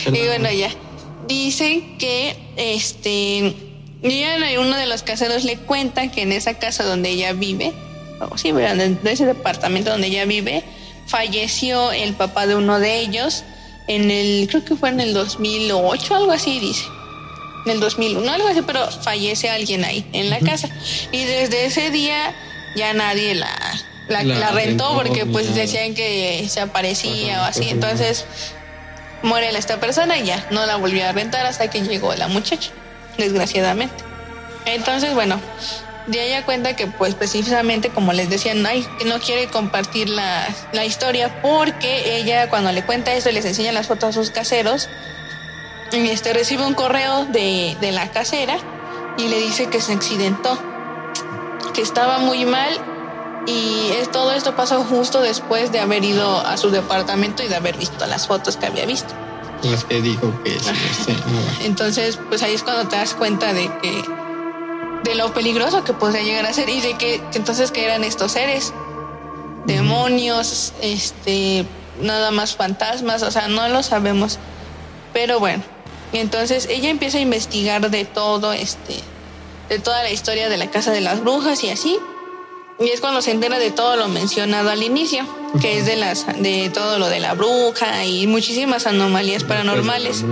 [0.06, 0.70] y bueno, ya.
[1.26, 3.54] Dicen que, este,
[4.02, 7.74] ya uno de los caseros le cuenta que en esa casa donde ella vive,
[8.20, 10.64] o sí, pero de ese departamento donde ella vive,
[11.06, 13.44] falleció el papá de uno de ellos
[13.88, 16.84] en el, creo que fue en el 2008, algo así dice.
[17.66, 20.70] En el 2001, algo así, pero fallece alguien ahí en la casa.
[21.12, 22.34] Y desde ese día
[22.76, 23.50] ya nadie la,
[24.08, 27.68] la, La la rentó rentó, porque pues decían que se aparecía o así.
[27.68, 28.24] Entonces
[29.22, 32.70] muere esta persona y ya no la volvió a rentar hasta que llegó la muchacha,
[33.16, 34.04] desgraciadamente.
[34.64, 35.40] Entonces, bueno,
[36.06, 40.46] de ella cuenta que pues precisamente como les decían, ay, que no quiere compartir la,
[40.72, 44.30] la historia porque ella cuando le cuenta esto y les enseña las fotos a sus
[44.30, 44.88] caseros,
[45.92, 48.58] y este recibe un correo de, de la casera
[49.16, 50.58] y le dice que se accidentó,
[51.74, 52.70] que estaba muy mal
[53.46, 57.56] y es, todo esto pasó justo después de haber ido a su departamento y de
[57.56, 59.14] haber visto las fotos que había visto.
[59.62, 60.74] Los que dijo que sí,
[61.06, 61.40] sí, no.
[61.64, 64.04] Entonces, pues ahí es cuando te das cuenta de que
[65.04, 68.32] de lo peligroso que podría llegar a ser y de que, entonces que eran estos
[68.32, 68.72] seres,
[69.64, 71.64] demonios, este,
[72.00, 74.38] nada más fantasmas, o sea, no lo sabemos.
[75.12, 75.62] Pero bueno,
[76.12, 79.00] entonces ella empieza a investigar de todo, este,
[79.68, 81.98] de toda la historia de la casa de las brujas y así.
[82.80, 85.26] Y es cuando se entera de todo lo mencionado al inicio,
[85.60, 90.24] que es de las de todo lo de la bruja y muchísimas anomalías paranormales.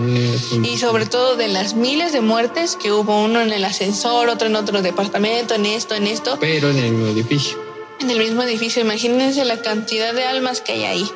[0.63, 4.47] Y sobre todo de las miles de muertes que hubo uno en el ascensor, otro
[4.47, 7.59] en otro departamento, en esto, en esto, Pero en el mismo edificio.
[7.99, 8.81] en el mismo edificio.
[8.83, 11.11] Imagínense la cantidad de almas que hay ahí.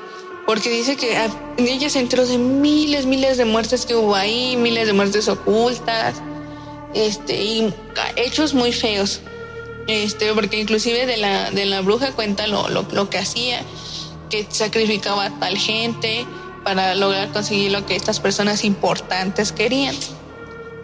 [0.47, 4.57] Porque dice que a- ella se enteró de miles, miles de muertes que hubo ahí,
[4.57, 6.17] miles de muertes ocultas,
[6.93, 7.73] este, y
[8.17, 9.21] hechos muy feos.
[9.87, 13.63] Este, porque inclusive de la, de la bruja cuenta lo, lo, lo que hacía,
[14.29, 16.27] que sacrificaba a tal gente
[16.65, 19.97] para lograr conseguir lo que estas personas importantes querían.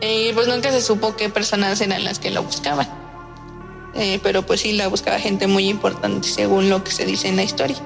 [0.01, 2.89] Y pues nunca se supo qué personas eran las que lo buscaban.
[3.95, 7.37] Eh, pero pues sí la buscaba gente muy importante según lo que se dice en
[7.37, 7.77] la historia.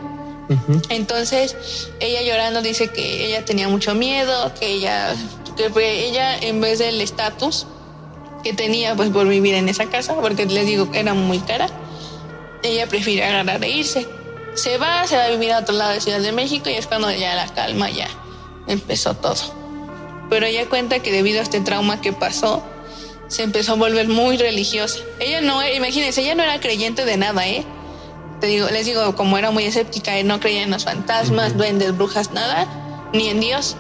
[0.89, 1.57] Entonces
[2.01, 5.15] ella llorando dice que ella tenía mucho miedo, que ella,
[5.57, 7.69] que ella en vez del estatus
[8.43, 11.69] que tenía pues por vivir en esa casa, porque les digo era muy cara,
[12.63, 14.07] ella prefiere agarrar e irse.
[14.55, 16.87] Se va, se va a vivir a otro lado de Ciudad de México y es
[16.87, 18.09] cuando ya la calma ya
[18.67, 19.37] empezó todo.
[20.29, 22.63] Pero ella cuenta que debido a este trauma que pasó,
[23.29, 24.99] se empezó a volver muy religiosa.
[25.19, 27.65] Ella no, imagínense, ella no era creyente de nada, ¿eh?
[28.41, 31.97] Te digo, les digo, como era muy escéptica, eh, no creía en los fantasmas, duendes,
[31.97, 32.67] brujas, nada,
[33.13, 33.77] ni en Dios.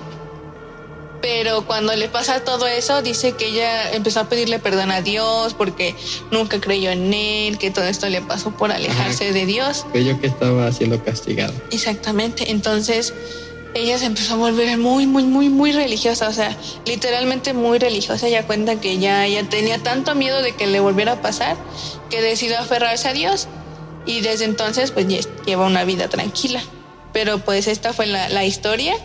[1.20, 5.54] Pero cuando le pasa todo eso, dice que ella empezó a pedirle perdón a Dios
[5.54, 5.94] porque
[6.30, 9.34] nunca creyó en él, que todo esto le pasó por alejarse Ajá.
[9.34, 9.86] de Dios.
[9.92, 11.52] Creyó que estaba siendo castigado.
[11.70, 12.50] Exactamente.
[12.50, 13.12] Entonces
[13.74, 16.28] ella se empezó a volver muy, muy, muy, muy religiosa.
[16.28, 16.56] O sea,
[16.86, 18.26] literalmente muy religiosa.
[18.26, 21.56] Ella cuenta que ya, ya tenía tanto miedo de que le volviera a pasar
[22.08, 23.46] que decidió aferrarse a Dios.
[24.06, 25.06] Y desde entonces, pues
[25.44, 26.62] lleva una vida tranquila.
[27.12, 28.96] Pero pues esta fue la, la historia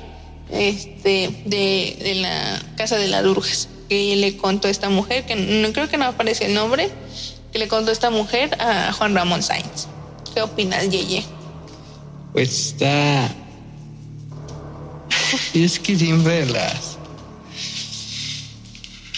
[0.52, 3.70] este, de, de la casa de las brujas.
[3.90, 6.90] Que le contó esta mujer, que no creo que no aparece el nombre,
[7.52, 9.88] que le contó esta mujer a Juan Ramón Sainz.
[10.34, 11.24] ¿Qué opinas, Yeye?
[12.34, 13.30] Pues está.
[15.54, 16.98] Y es que siempre las.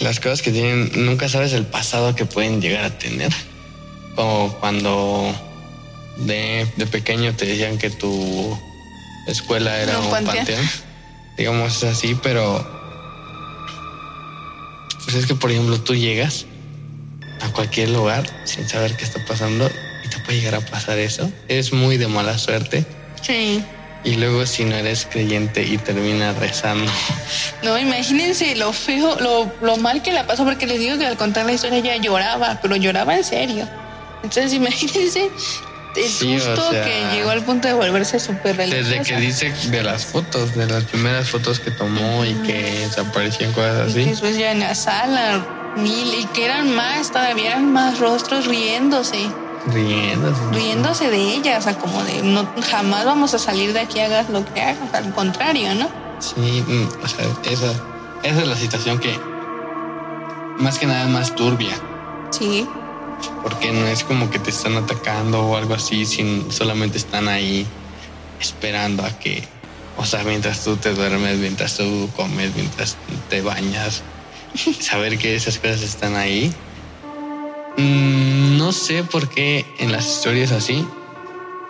[0.00, 0.92] Las cosas que tienen.
[1.06, 3.32] Nunca sabes el pasado que pueden llegar a tener.
[4.14, 5.34] Como cuando
[6.18, 8.56] de, de pequeño te decían que tu
[9.26, 10.36] escuela era Un un panteón.
[10.36, 10.70] panteón.
[11.38, 12.66] Digamos es así, pero.
[15.04, 16.44] Pues es que, por ejemplo, tú llegas
[17.40, 19.70] a cualquier lugar sin saber qué está pasando
[20.04, 21.30] y te puede llegar a pasar eso.
[21.46, 22.84] Es muy de mala suerte.
[23.22, 23.62] Sí.
[24.04, 26.90] Y luego si no eres creyente y terminas rezando.
[27.62, 31.16] No, imagínense lo feo, lo, lo mal que la pasó, porque les digo que al
[31.16, 33.68] contar la historia ella lloraba, pero lloraba en serio.
[34.22, 35.28] Entonces imagínense
[35.96, 38.88] el Sí, o susto sea, que llegó al punto de volverse súper religiosa.
[38.90, 43.52] Desde que dice de las fotos, de las primeras fotos que tomó y que desaparecían
[43.52, 44.10] cosas Y así.
[44.10, 49.28] después ya en la sala, mil, y que eran más, todavía eran más rostros riéndose,
[49.66, 50.40] Riéndose.
[50.52, 54.28] riéndose de ella, o sea, como de no, jamás vamos a salir de aquí, hagas
[54.30, 55.88] lo que hagas, al contrario, ¿no?
[56.20, 57.72] Sí, mm, o sea, esa,
[58.22, 59.18] esa es la situación que
[60.58, 61.74] más que nada es más turbia.
[62.30, 62.68] Sí,
[63.42, 67.66] Porque no es como que te están atacando o algo así, sin, solamente están ahí
[68.40, 69.42] esperando a que,
[69.96, 72.96] o sea, mientras tú te duermes, mientras tú comes, mientras
[73.28, 74.02] te bañas,
[74.80, 76.52] saber que esas cosas están ahí.
[77.76, 80.86] Mm, No sé por qué en las historias así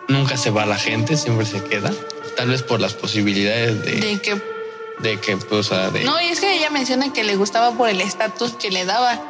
[0.08, 1.92] nunca se va la gente, siempre se queda.
[2.36, 4.58] Tal vez por las posibilidades de, de que
[5.00, 7.72] de que, pues, o sea, de, No, y es que ella menciona que le gustaba
[7.72, 9.20] por el estatus que le daba.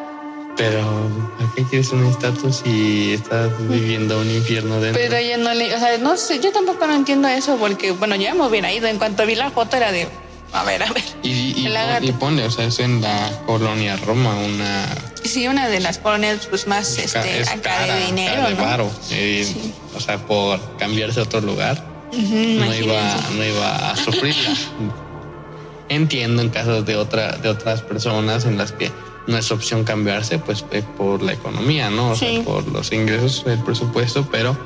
[0.59, 5.01] Pero ¿para qué quieres un estatus si estás viviendo un infierno dentro?
[5.01, 8.16] Pero ella no le, o sea, no sé, yo tampoco no entiendo eso porque, bueno,
[8.16, 8.87] ya me hubiera ido.
[8.88, 10.09] En cuanto vi la foto era de,
[10.53, 11.03] A ver, a ver.
[11.23, 12.07] Y, y, El pon- lagarto.
[12.09, 14.87] y ponle, o sea, es en la colonia Roma, una
[15.25, 18.55] Sí, una de las colonias pues más este, es acá cara, de dinero, cara de
[18.55, 18.62] ¿no?
[18.62, 18.90] varo.
[19.03, 19.73] Sí.
[19.94, 24.51] O sea, por cambiarse a otro lugar, no iba, no iba a sufrirla.
[25.90, 28.90] Entiendo en casos de otra, de otras personas en las que
[29.28, 32.10] no es opción cambiarse, pues eh, por la economía, ¿no?
[32.10, 32.26] O Sí.
[32.36, 34.58] sea, por los ingresos, el presupuesto, pero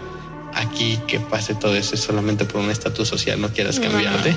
[0.55, 4.37] aquí que pase todo eso es solamente por un estatus social, no quieras cambiarte.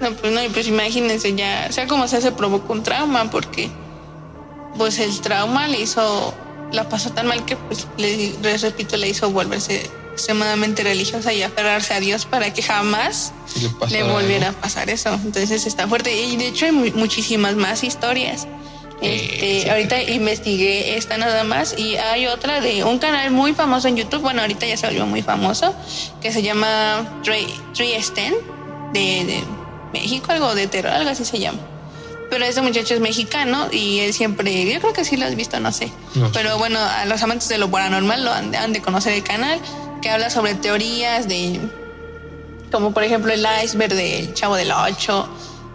[0.00, 3.68] No, pues no, y pues imagínense ya, sea como sea, se provocó un trauma porque
[4.76, 6.32] pues el trauma le hizo,
[6.72, 11.42] la pasó tan mal que pues le, les repito, le hizo volverse extremadamente religiosa y
[11.42, 13.32] aferrarse a Dios para que jamás
[13.90, 14.12] le, algo.
[14.14, 15.12] volviera a pasar eso.
[15.14, 16.12] Entonces está fuerte.
[16.24, 18.46] Y de hecho hay mu- muchísimas más historias.
[19.00, 19.68] Este, Eh, sí.
[19.68, 24.20] ahorita investigué esta nada más y hay otra de un canal muy famoso en YouTube,
[24.22, 25.74] bueno, ahorita ya se volvió muy famoso,
[26.20, 27.46] que se llama Trey
[28.02, 28.34] Sten
[28.92, 29.44] de, de
[29.92, 31.58] México, algo de terror, algo así se llama.
[32.28, 35.60] Pero ese muchacho es mexicano y él siempre, yo creo que sí lo has visto,
[35.60, 35.90] no sé.
[36.14, 36.30] No.
[36.32, 39.58] Pero bueno, a los amantes de lo paranormal lo han, han de conocer el canal,
[40.02, 41.58] que habla sobre teorías de,
[42.70, 45.26] como por ejemplo el iceberg del Chavo del Ocho,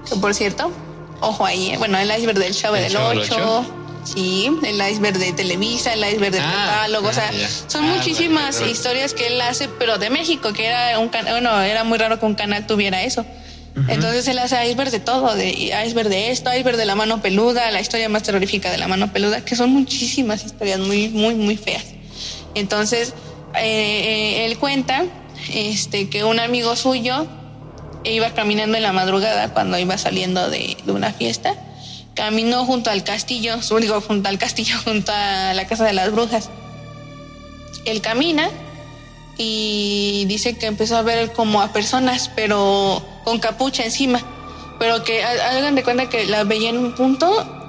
[0.08, 0.72] que por cierto,
[1.24, 1.78] ojo ahí, ¿eh?
[1.78, 3.66] bueno, el iceberg del Chavo ¿El del Chavo del Ocho, Ocho?
[4.04, 7.32] sí, el iceberg de Televisa, el iceberg de Ah, catálogo, o sea,
[7.68, 11.62] son Ah, muchísimas historias que él hace, pero de México, que era un canal, bueno,
[11.62, 13.26] era muy raro que un canal tuviera eso.
[13.88, 15.50] Entonces él hace iceberg de todo, de
[15.84, 19.12] iceberg de esto, iceberg de la mano peluda, la historia más terrorífica de la mano
[19.12, 21.86] peluda, que son muchísimas historias muy, muy, muy feas.
[22.54, 23.14] Entonces,
[23.56, 25.06] eh, eh, él cuenta
[25.52, 27.26] este, que un amigo suyo
[28.12, 31.56] iba caminando en la madrugada cuando iba saliendo de, de una fiesta.
[32.16, 36.50] Caminó junto al castillo, digo, junto al castillo, junto a la casa de las brujas.
[37.86, 38.50] Él camina
[39.38, 44.22] y dice que empezó a ver como a personas, pero con capucha encima.
[44.80, 47.60] Pero que ha- hagan de cuenta que la veía en un punto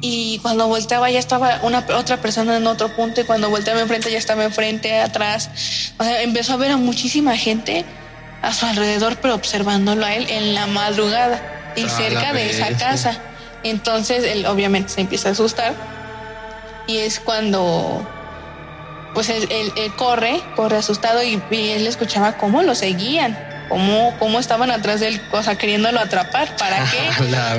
[0.00, 4.10] y cuando volteaba ya estaba una otra persona en otro punto y cuando volteaba enfrente
[4.12, 5.50] ya estaba enfrente, atrás.
[5.98, 7.84] O sea, empezó a ver a muchísima gente
[8.42, 11.40] a su alrededor, pero observándolo a él en la madrugada
[11.76, 13.18] y A cerca de esa casa.
[13.62, 15.74] Entonces él obviamente se empieza a asustar
[16.86, 18.06] y es cuando
[19.14, 23.36] pues él, él- él corre, corre asustado y, y él escuchaba cómo lo seguían,
[23.68, 26.56] cómo, cómo estaban atrás de él, o sea, queriéndolo atrapar.
[26.56, 26.98] ¿Para qué?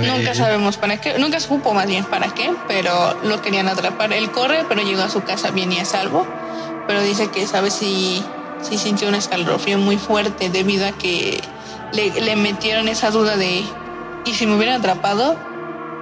[0.07, 4.13] Nunca sabemos para qué, nunca supo más bien para qué, pero lo querían atrapar.
[4.13, 6.25] Él corre, pero llegó a su casa bien y a salvo,
[6.87, 8.23] pero dice que sabe si,
[8.61, 11.41] si sintió un escalofrío muy fuerte debido a que
[11.93, 13.63] le, le metieron esa duda de,
[14.25, 15.37] ¿y si me hubieran atrapado?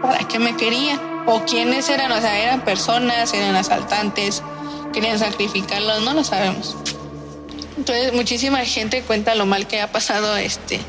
[0.02, 1.00] ¿Para qué me querían?
[1.26, 2.12] ¿O quiénes eran?
[2.12, 4.44] O sea, eran personas, eran asaltantes,
[4.94, 6.76] querían sacrificarlos, no lo sabemos.
[7.78, 10.80] Entonces, muchísima gente cuenta lo mal que ha pasado este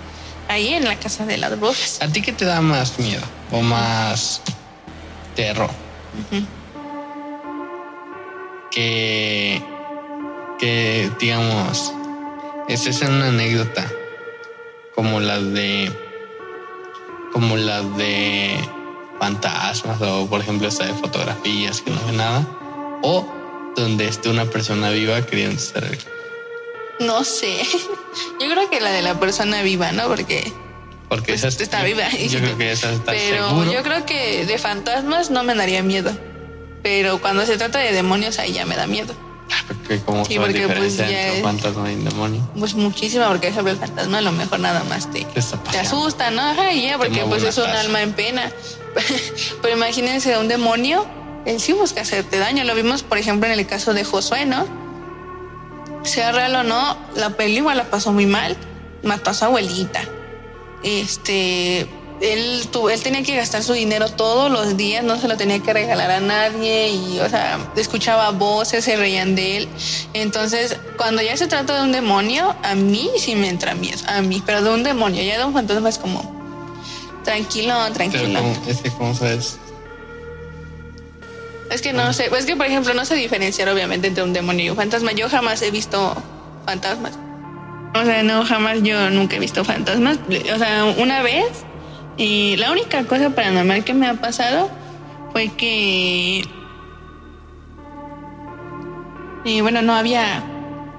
[0.49, 1.99] ahí en la casa de las brujas.
[2.01, 4.41] ¿A ti qué te da más miedo o más
[5.37, 5.71] terror?
[8.71, 9.63] Que,
[10.59, 11.93] que digamos,
[12.69, 13.91] esa es una anécdota
[14.95, 15.91] como la de,
[17.33, 18.57] como la de
[19.19, 22.47] fantasmas o por ejemplo esta de fotografías que no ve nada
[23.03, 23.27] o
[23.77, 25.99] donde esté una persona viva queriendo ser
[27.01, 27.63] No sé.
[28.41, 30.09] Yo creo que la de la persona viva, ¿no?
[30.09, 30.53] Porque
[31.09, 32.09] porque Pues, esa está viva.
[32.11, 35.83] yo creo que esa está Pero seguro yo creo que de fantasmas no me daría
[35.83, 36.11] miedo.
[36.83, 39.15] Pero cuando se trata de demonios, ahí ya me da miedo.
[39.67, 43.53] Porque como Sí, porque, pues, entre es- un fantasma y un demonio Pues muchísimo, porque
[43.53, 46.43] sobre el fantasma a lo mejor nada más te, ¿Qué está te asusta, ¿no?
[46.43, 47.81] Ajá, ya, porque pues es un taza.
[47.81, 48.53] alma en pena.
[49.63, 51.07] Pero imagínense un demonio,
[51.47, 52.65] él sí busca hacerte daño.
[52.65, 54.67] Lo vimos, por ejemplo, en el caso de Josué, ¿no?
[56.05, 58.57] Sea real o no, la película la pasó muy mal,
[59.03, 60.01] mató a su abuelita.
[60.83, 61.87] Este,
[62.21, 65.61] él, tu- él tenía que gastar su dinero todos los días, no se lo tenía
[65.61, 69.69] que regalar a nadie y, o sea, escuchaba voces, se reían de él.
[70.15, 74.21] Entonces, cuando ya se trata de un demonio, a mí sí me entra miedo, a
[74.23, 76.37] mí, pero de un demonio, ya de un fantasma es como,
[77.25, 78.41] tranquilo, tranquilo.
[78.67, 79.59] es que como sabes
[81.71, 84.65] Es que no sé, es que por ejemplo no sé diferenciar obviamente entre un demonio
[84.65, 85.13] y un fantasma.
[85.13, 86.17] Yo jamás he visto
[86.65, 87.13] fantasmas.
[87.95, 90.19] O sea, no, jamás yo nunca he visto fantasmas.
[90.55, 91.47] O sea, una vez,
[92.19, 94.71] la única cosa paranormal que me ha pasado
[95.33, 96.45] fue que.
[99.45, 100.43] Y bueno, no había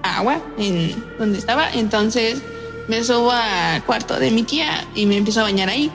[0.02, 2.42] agua en donde estaba, entonces
[2.88, 5.92] me subo al cuarto de mi tía y me empiezo a bañar ahí.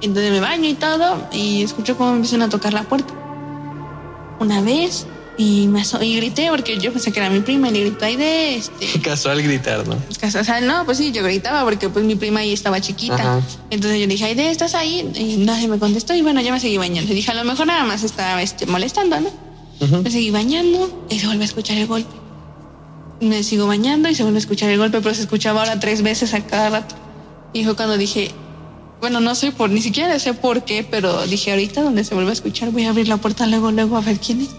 [0.00, 3.14] Entonces me baño y todo, y escucho cómo me empiezan a tocar la puerta
[4.42, 5.06] una vez
[5.42, 8.56] y me y grité porque yo pensé que era mi prima y le grito Aide,
[8.56, 9.96] este, Casual gritar, ¿no?
[9.96, 13.14] o sea, no, pues sí, yo gritaba porque pues mi prima ahí estaba chiquita.
[13.14, 13.40] Ajá.
[13.70, 15.10] Entonces yo le dije, Aide, ¿estás ahí?
[15.16, 17.08] Y nadie me contestó y bueno, ya me seguí bañando.
[17.08, 19.30] Le dije, a lo mejor nada más estaba este, molestando, ¿no?
[19.80, 20.02] Ujú.
[20.02, 22.14] Me seguí bañando y se vuelve a escuchar el golpe.
[23.20, 26.02] Me sigo bañando y se vuelve a escuchar el golpe, pero se escuchaba ahora tres
[26.02, 26.94] veces a cada rato.
[27.52, 28.30] Y fue cuando dije,
[29.00, 32.30] bueno, no sé por, ni siquiera sé por qué, pero dije, ahorita donde se vuelve
[32.30, 34.50] a escuchar, voy a abrir la puerta luego, luego a ver quién es.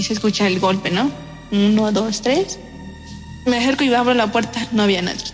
[0.00, 1.10] Y se escucha el golpe, ¿no?
[1.52, 2.58] Uno, dos, tres.
[3.44, 5.24] Me acerco y abro la puerta, no había nadie.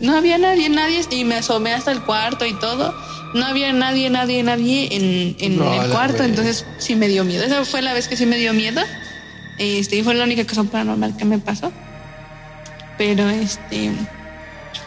[0.00, 2.92] No había nadie, nadie, y me asomé hasta el cuarto y todo.
[3.34, 6.30] No había nadie, nadie, nadie en, en No, el cuarto, vez.
[6.30, 7.44] entonces sí me dio miedo.
[7.44, 8.80] Esa fue la vez que sí me dio miedo.
[9.58, 11.70] Este, y fue la única cosa paranormal que me pasó.
[12.98, 13.92] Pero este,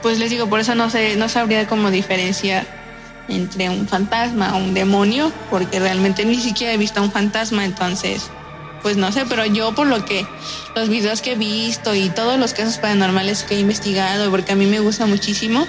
[0.01, 2.67] pues les digo, por eso no sé, no sabría cómo diferenciar
[3.29, 7.63] entre un fantasma o un demonio, porque realmente ni siquiera he visto a un fantasma,
[7.63, 8.29] entonces,
[8.85, 10.27] pues no sé, pero yo por lo que
[10.75, 14.55] los videos que he visto y todos los casos paranormales que he investigado, porque a
[14.55, 15.65] mí me gusta muchísimo,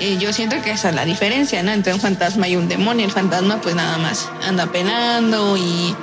[0.00, 1.70] eh, yo siento que esa es la diferencia, ¿no?
[1.70, 3.04] Entre un fantasma y un demonio.
[3.04, 5.94] El fantasma pues nada más anda penando y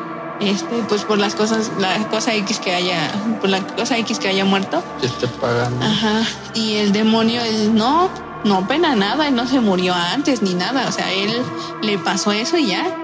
[0.42, 3.00] este, pues por las cosas, la cosa X que haya,
[3.42, 4.84] por la cosa X que haya muerto.
[5.02, 5.84] Que esté pagando.
[5.84, 6.22] Ajá.
[6.54, 8.12] Y el demonio, él no,
[8.44, 10.88] no pena nada, él no se murió antes ni nada.
[10.88, 11.34] O sea, él
[11.82, 13.03] le pasó eso y ya.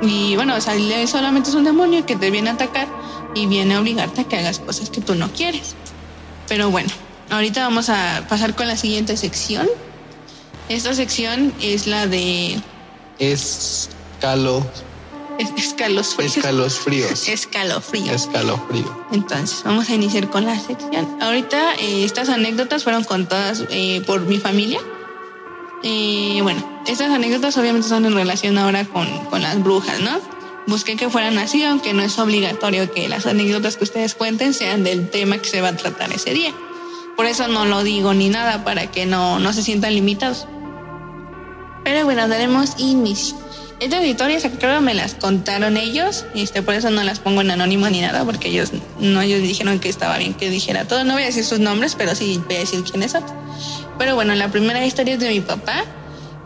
[0.00, 0.74] Y bueno, o sea,
[1.06, 2.86] solamente es un demonio que te viene a atacar
[3.34, 5.74] y viene a obligarte a que hagas cosas que tú no quieres.
[6.46, 6.88] Pero bueno,
[7.30, 9.68] ahorita vamos a pasar con la siguiente sección.
[10.68, 12.60] Esta sección es la de
[13.18, 14.64] Escalo,
[15.38, 16.36] es- escalofríos.
[16.36, 17.28] escalofríos.
[17.28, 18.08] Escalofríos.
[18.10, 19.04] Escalofrío.
[19.12, 21.06] Entonces, vamos a iniciar con la sección.
[21.20, 24.80] Ahorita eh, estas anécdotas fueron contadas eh, por mi familia.
[25.82, 30.20] Eh, bueno, estas anécdotas obviamente son en relación ahora con, con las brujas, ¿no?
[30.66, 34.84] Busqué que fueran así, aunque no es obligatorio que las anécdotas que ustedes cuenten sean
[34.84, 36.52] del tema que se va a tratar ese día.
[37.16, 40.46] Por eso no lo digo ni nada, para que no, no se sientan limitados.
[41.84, 43.36] Pero bueno, daremos inicio.
[43.80, 47.88] Estas historias creo me las contaron ellos, este, por eso no las pongo en anónimo
[47.88, 51.04] ni nada, porque ellos no ellos dijeron que estaba bien que dijera todo.
[51.04, 53.24] No voy a decir sus nombres, pero sí voy a decir quiénes son.
[53.98, 55.84] Pero bueno, la primera historia es de mi papá,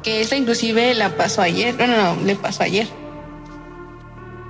[0.02, 1.74] que esta inclusive la pasó ayer.
[1.76, 2.88] Bueno, no, le pasó ayer.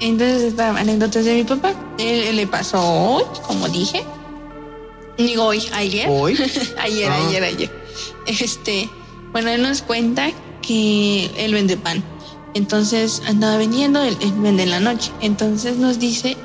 [0.01, 1.75] Entonces esta anécdota es de mi papá.
[1.99, 4.03] Él, él le pasó hoy, como dije.
[5.19, 6.09] Digo hoy, ayer.
[6.11, 6.37] Hoy.
[6.81, 7.27] ayer, Ah.
[7.29, 7.71] ayer, ayer.
[8.27, 8.89] Este,
[9.33, 10.31] bueno, él nos cuenta
[10.63, 12.03] que él vende pan.
[12.55, 15.11] Entonces andaba vendiendo, él, él vende en la noche.
[15.21, 16.37] Entonces nos dice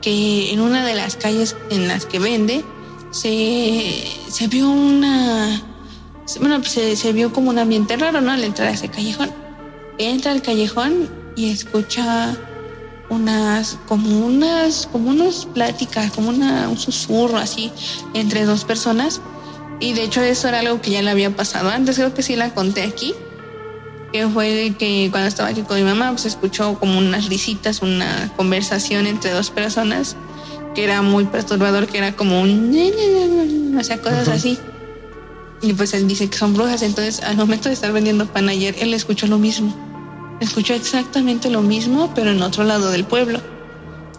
[0.00, 2.64] que en una de las calles en las que vende
[3.10, 5.62] se, se vio una.
[6.40, 8.32] Bueno, pues se, se vio como un ambiente raro, ¿no?
[8.32, 9.30] Al entrar a ese callejón.
[9.98, 12.36] Entra al callejón y escucha
[13.08, 17.70] unas, como unas, como unas pláticas, como una, un susurro así
[18.14, 19.20] entre dos personas.
[19.80, 22.36] Y de hecho eso era algo que ya le había pasado antes, creo que sí
[22.36, 23.14] la conté aquí,
[24.12, 28.32] que fue que cuando estaba aquí con mi mamá, pues escuchó como unas risitas, una
[28.36, 30.16] conversación entre dos personas
[30.74, 33.76] que era muy perturbador, que era como un...
[33.78, 34.36] O sea, cosas Ujú.
[34.36, 34.58] así.
[35.64, 38.76] Y pues él dice que son brujas, entonces al momento de estar vendiendo pan ayer,
[38.80, 39.74] él escuchó lo mismo.
[40.40, 43.40] Escuchó exactamente lo mismo, pero en otro lado del pueblo.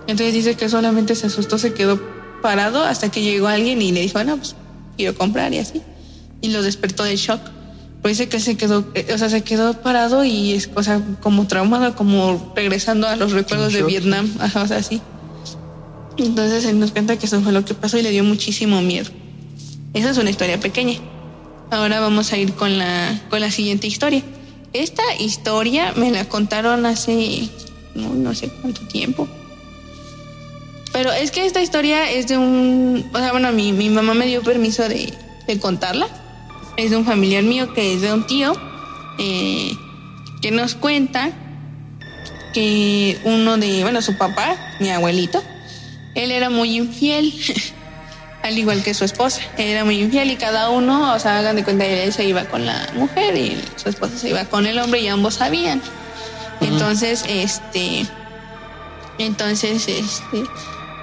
[0.08, 2.02] Entonces dice que solamente se asustó, se quedó
[2.42, 4.56] parado hasta que llegó alguien y le dijo, no, pues
[4.98, 5.84] quiero comprar y así.
[6.42, 7.42] Y lo despertó del shock.
[8.02, 11.00] Pues dice que se quedó, eh, o sea, se quedó parado y es, o sea,
[11.22, 13.84] como traumado, como regresando a los recuerdos de.
[13.84, 15.00] Vietnam, ajá, o sea, así.
[16.18, 19.12] Entonces él nos cuenta que eso fue lo que pasó y le dio muchísimo miedo.
[19.94, 21.00] Esa es una historia pequeña.
[21.71, 24.21] Ahora vamos a ir con la, con la siguiente historia.
[24.73, 27.49] Esta historia me la contaron hace
[27.95, 29.28] no, no sé cuánto tiempo.
[30.93, 33.10] Pero es que esta historia es de un...
[33.13, 35.13] O sea, bueno, mi, mi mamá me dio permiso de,
[35.47, 36.08] de contarla.
[36.78, 38.54] Es de un familiar mío que es de un tío
[39.17, 39.71] eh,
[40.41, 41.32] que nos cuenta
[42.54, 45.43] que uno de, bueno, su papá, mi abuelito,
[46.15, 47.34] él era muy infiel,
[48.46, 51.64] al igual que su esposa, era muy infiel y cada uno, o sea, hagan de
[51.64, 55.00] cuenta él se iba con la mujer y su esposa se iba con el hombre
[55.02, 55.82] y ambos sabían.
[56.62, 58.06] Entonces, este,
[59.18, 60.44] entonces, este,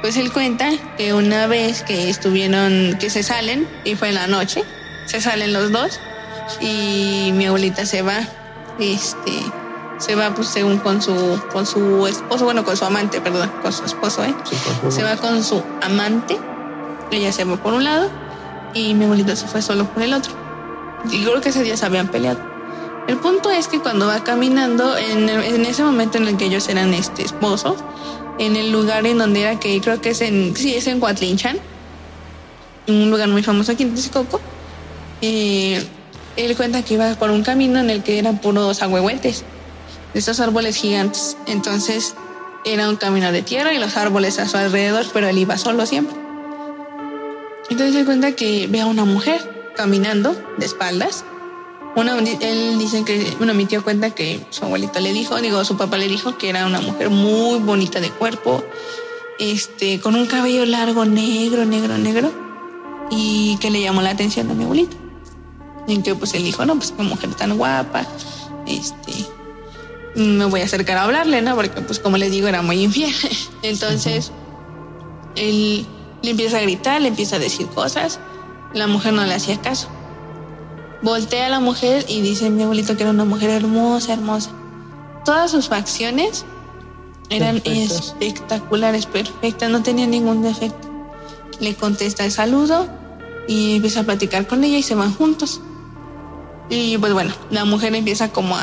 [0.01, 4.29] pues él cuenta que una vez que estuvieron, que se salen, y fue en la
[4.29, 4.63] noche,
[5.07, 5.99] se salen los dos
[6.61, 8.21] y mi abuelita se va,
[8.79, 9.33] este,
[9.99, 13.73] se va pues según con su, con su esposo, bueno, con su amante, perdón, con
[13.73, 14.35] su esposo, ¿eh?
[14.45, 14.57] Sí.
[14.91, 16.39] Se va con su amante,
[17.17, 18.11] ella se va por un lado
[18.75, 20.33] y mi abuelita se fue solo por el otro.
[21.11, 22.41] Y creo que ese día se habían peleado.
[23.09, 26.69] El punto es que cuando va caminando, en, en ese momento en el que ellos
[26.69, 27.77] eran este, esposos,
[28.39, 31.59] en el lugar en donde era que creo que es en, sí, es en Coatlinchan,
[32.89, 34.41] un lugar muy famoso aquí en Texcoco,
[35.21, 35.85] eh,
[36.37, 39.45] él cuenta que iba por un camino en el que eran puros agüehuetes,
[40.15, 41.37] estos árboles gigantes.
[41.47, 42.15] Entonces
[42.65, 45.87] era un camino de tierra y los árboles a su alrededor, pero él iba solo
[45.87, 46.22] siempre.
[47.73, 51.25] Entonces se cuenta que ve a una mujer caminando de espaldas.
[51.97, 55.79] Una, él dice que, bueno, mi tío cuenta que su abuelita le dijo, digo, su
[55.79, 58.63] papá le dijo que era una mujer muy bonita de cuerpo,
[59.39, 62.31] este, con un cabello largo, negro, negro, negro,
[63.11, 64.95] y que le llamó la atención a mi abuelita.
[65.89, 68.07] En que pues él dijo, no, pues qué mujer tan guapa,
[68.67, 69.15] este,
[70.15, 71.57] me voy a acercar a hablarle, ¿no?
[71.57, 73.15] Porque pues como les digo, era muy infiel.
[73.63, 74.31] Entonces,
[75.37, 75.87] él
[76.23, 78.21] le empieza a gritar, le empieza a decir cosas,
[78.75, 79.89] la mujer no le hacía caso.
[81.03, 84.51] Voltea a la mujer y dice mi abuelito que era una mujer hermosa, hermosa.
[85.25, 86.45] Todas sus facciones
[87.29, 90.89] eran espectaculares, perfectas, no tenía ningún defecto.
[91.61, 92.89] Le contesta el saludo
[93.49, 95.61] y empieza a platicar con ella y se van juntos.
[96.71, 98.63] Y pues bueno, la mujer empieza como a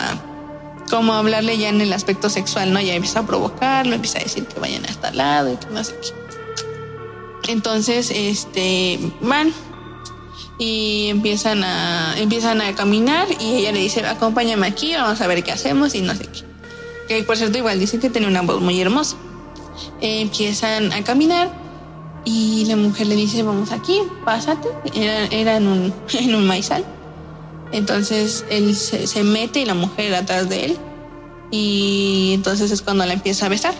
[0.89, 2.81] como a hablarle ya en el aspecto sexual, ¿no?
[2.81, 5.83] Ya empieza a provocarlo, empieza a decir que vayan hasta al lado y que no
[5.83, 6.18] sé qué.
[7.49, 9.51] Entonces, este, van
[10.59, 15.43] y empiezan a, empiezan a caminar y ella le dice, acompáñame aquí, vamos a ver
[15.43, 16.43] qué hacemos y no sé qué.
[17.07, 19.17] Que por cierto igual dice que tiene una voz muy hermosa.
[19.99, 21.51] empiezan a caminar
[22.23, 24.69] y la mujer le dice, vamos aquí, pásate.
[24.93, 26.85] Era, era en, un, en un maizal.
[27.71, 30.77] Entonces él se, se, mete y la mujer atrás de él.
[31.49, 33.73] Y entonces es cuando la empieza a besar.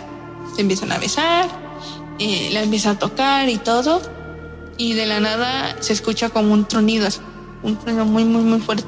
[0.56, 1.48] Se empiezan a besar,
[2.20, 4.02] eh, la empieza a tocar y todo.
[4.76, 7.08] Y de la nada se escucha como un tronido,
[7.62, 8.86] un tronido muy, muy, muy fuerte.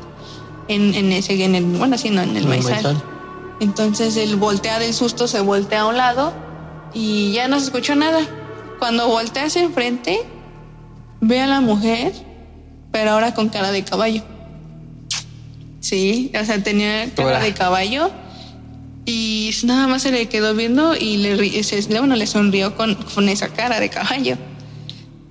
[0.68, 2.72] En, en ese, en el, bueno, sí, no, en el, maizal.
[2.74, 3.02] maizal.
[3.60, 6.32] Entonces él voltea del susto, se voltea a un lado
[6.94, 8.20] y ya no se escuchó nada.
[8.78, 10.20] Cuando voltea hacia enfrente,
[11.20, 12.12] ve a la mujer,
[12.90, 14.22] pero ahora con cara de caballo.
[15.80, 18.10] Sí, o sea, tenía cara de caballo
[19.04, 23.28] y nada más se le quedó viendo y le, se, bueno, le sonrió con, con
[23.28, 24.36] esa cara de caballo.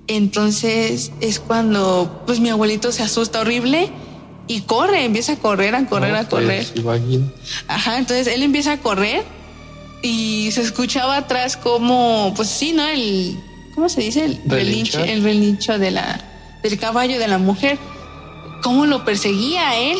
[0.08, 3.90] Entonces es cuando pues mi abuelito se asusta horrible
[4.48, 6.68] y corre, empieza a correr, a correr, no, a correr.
[6.84, 7.22] Pues,
[7.68, 9.24] Ajá, entonces él empieza a correr
[10.02, 12.86] y se escuchaba atrás como, pues sí, ¿no?
[12.88, 13.40] El,
[13.74, 14.26] ¿cómo se dice?
[14.26, 16.20] El relincho, el relincho de la,
[16.62, 17.78] del caballo de la mujer.
[18.62, 19.98] ¿Cómo lo perseguía él?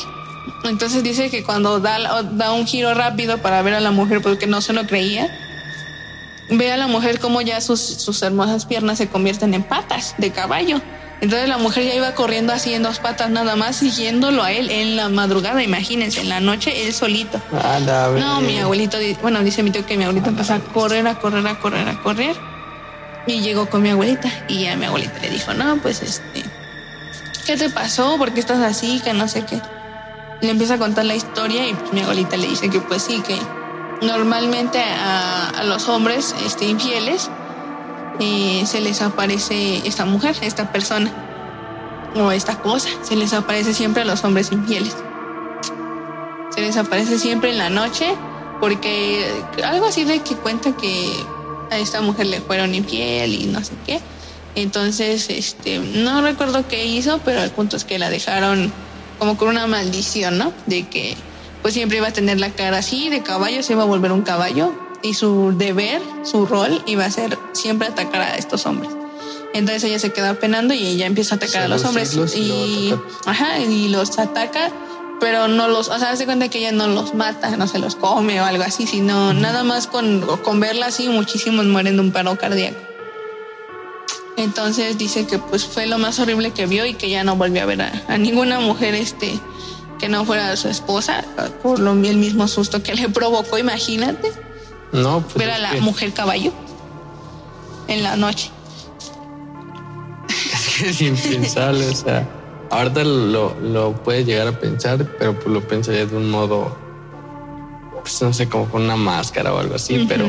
[0.64, 4.48] Entonces dice que cuando da, da un giro rápido para ver a la mujer, porque
[4.48, 5.30] no se lo creía,
[6.50, 10.32] ve a la mujer como ya sus, sus hermosas piernas se convierten en patas de
[10.32, 10.82] caballo.
[11.22, 14.72] Entonces la mujer ya iba corriendo así en dos patas nada más, siguiéndolo a él
[14.72, 17.40] en la madrugada, imagínense, en la noche él solito.
[18.20, 21.46] No, mi abuelito, bueno, dice mi tío que mi abuelito empezó a correr, a correr,
[21.46, 22.36] a correr, a correr.
[23.28, 26.44] Y llegó con mi abuelita y ya mi abuelita le dijo, no, pues este,
[27.46, 28.18] ¿qué te pasó?
[28.18, 29.00] ¿Por qué estás así?
[29.00, 29.62] Que no sé qué
[30.42, 33.38] le empieza a contar la historia y mi abuelita le dice que pues sí, que
[34.02, 37.30] normalmente a, los hombres este, infieles
[38.20, 41.12] eh, se les aparece esta mujer, esta persona
[42.16, 44.96] o esta cosa, se les aparece siempre a los hombres infieles.
[46.50, 48.16] Se les aparece siempre en la noche
[48.60, 49.26] porque
[49.64, 51.14] algo así de que cuenta que
[51.70, 54.00] a esta mujer le fueron infiel y no sé qué.
[54.56, 58.74] Entonces, este, no recuerdo qué hizo, pero el punto es que la dejaron
[59.22, 60.52] como con una maldición, ¿no?
[60.66, 61.16] De que
[61.62, 64.24] pues siempre iba a tener la cara así, de caballo, se iba a volver un
[64.24, 68.92] caballo y su deber, su rol iba a ser siempre atacar a estos hombres.
[69.54, 72.96] Entonces ella se queda penando y ella empieza a atacar a los hombres y,
[73.28, 74.72] ajá, y los ataca,
[75.20, 77.96] pero no los, o sea, hace cuenta que ella no los mata, no se los
[77.96, 82.12] come o algo así, sino nada más con, con verla así, muchísimos mueren de un
[82.12, 82.91] paro cardíaco.
[84.44, 87.64] Entonces dice que pues fue lo más horrible que vio y que ya no volvió
[87.64, 89.40] a ver a, a ninguna mujer este
[90.02, 91.24] que no fuera su esposa
[91.62, 94.32] por lo el mismo susto que le provocó, imagínate.
[94.92, 96.52] No, pues ver a la que, mujer caballo
[97.88, 98.50] en la noche.
[100.54, 102.28] Es que sin pensarlo, o sea,
[102.72, 106.76] ahorita lo, lo puedes llegar a pensar, pero pues lo pensaría de un modo,
[108.02, 110.08] pues no sé, como con una máscara o algo así, uh -huh.
[110.08, 110.26] pero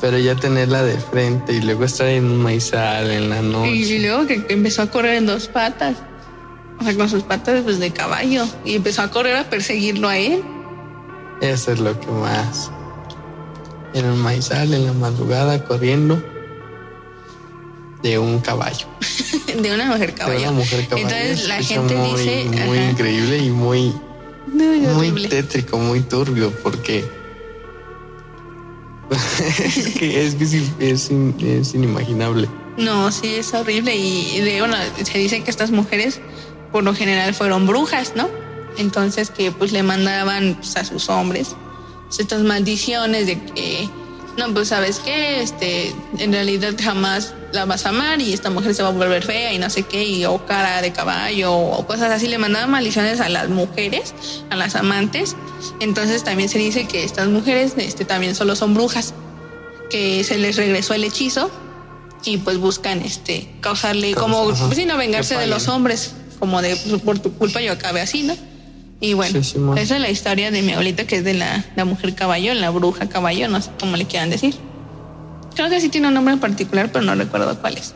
[0.00, 3.70] pero ya tenerla de frente y luego estar en un maizal en la noche.
[3.70, 5.96] Y, luego que, empezó a correr en dos patas,
[6.80, 10.16] o sea, con sus patas pues, de caballo, y empezó a correr a perseguirlo a
[10.16, 10.42] él.
[11.40, 12.70] Eso es lo que más.
[13.92, 16.22] En un maizal, en la madrugada, corriendo
[18.02, 18.86] de un caballo.
[19.62, 20.38] de una mujer caballo.
[20.38, 21.08] De una mujer caballo.
[21.08, 22.44] Entonces la gente muy, dice.
[22.66, 22.90] Muy ajá.
[22.90, 23.94] increíble y muy
[24.52, 25.28] No, muy horrible.
[25.28, 27.19] tétrico, muy turbio, porque
[29.98, 32.48] que, es, es, es es inimaginable.
[32.76, 33.96] No, sí, es horrible.
[33.96, 36.20] Y y de, bueno, se dice que estas mujeres
[36.72, 38.28] por lo general fueron brujas, ¿no?
[38.78, 41.56] Entonces que pues le mandaban pues, a sus hombres
[42.06, 43.88] pues, estas maldiciones de que,
[44.36, 48.74] no, pues sabes qué, este, en realidad jamás la vas a amar y esta mujer
[48.74, 51.86] se va a volver fea y no sé qué, y o cara de caballo o
[51.86, 52.28] cosas así.
[52.28, 54.14] Le mandaban maldiciones a las mujeres,
[54.50, 55.36] a las amantes.
[55.80, 59.14] Entonces también se dice que estas mujeres este, también solo son brujas,
[59.90, 61.50] que se les regresó el hechizo
[62.24, 66.60] y pues buscan este causarle como pues, sí, no vengarse Que de los hombres como
[66.60, 68.36] de por tu culpa yo acabé así no
[69.00, 71.84] y bueno Sí, esa es la historia de mi abuelita que es de la, la
[71.84, 74.54] mujer caballo la bruja caballo no sé cómo le quieran decir.
[75.54, 77.94] Creo que sí tiene un nombre en particular pero no recuerdo cuál es.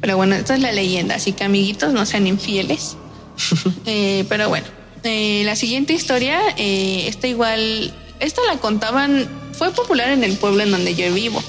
[0.00, 2.96] Pero bueno esta es la leyenda así que amiguitos no sean infieles.
[3.86, 4.66] Eh, pero bueno
[5.04, 10.62] eh, la siguiente historia eh, esta igual esta la contaban fue popular en el pueblo
[10.62, 11.42] en donde yo vivo.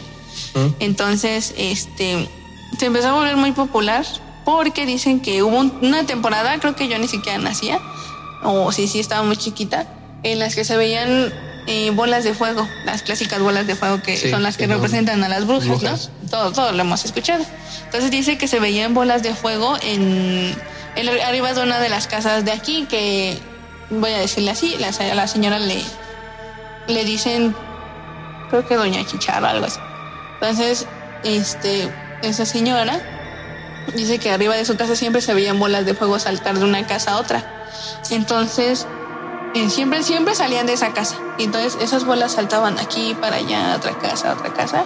[0.80, 2.28] Entonces, este,
[2.80, 4.06] se empezó a volver muy popular
[4.46, 7.80] porque dicen que hubo un- una temporada, creo que yo ni siquiera nacía,
[8.44, 9.86] o sí, sí, estaba muy chiquita,
[10.24, 11.34] en las que se veían
[11.68, 14.74] eh, bolas de fuego, las clásicas bolas de fuego que Sí, son las que son
[14.76, 16.10] representan a las brujas, brujas.
[16.24, 16.30] ¿no?
[16.30, 17.44] Todo, todo lo hemos escuchado.
[17.86, 20.54] Entonces dice que se veían bolas de fuego en,
[20.96, 23.38] en arriba de una de las casas de aquí, que
[23.90, 25.82] voy a decirle así, la, la señora le,
[26.88, 27.56] le dicen,
[28.50, 29.80] creo que doña Chicharra, algo así.
[30.42, 30.88] Entonces,
[31.24, 31.90] este,
[32.22, 33.00] esa señora
[33.96, 36.86] dice que arriba de su casa siempre se veían bolas de fuego saltar de una
[36.88, 37.63] casa a otra.
[38.10, 38.88] Entonces,
[39.56, 41.18] eh, siempre, siempre salían de esa casa.
[41.38, 44.86] Y entonces esas bolas saltaban aquí, para allá, a otra casa, a otra casa.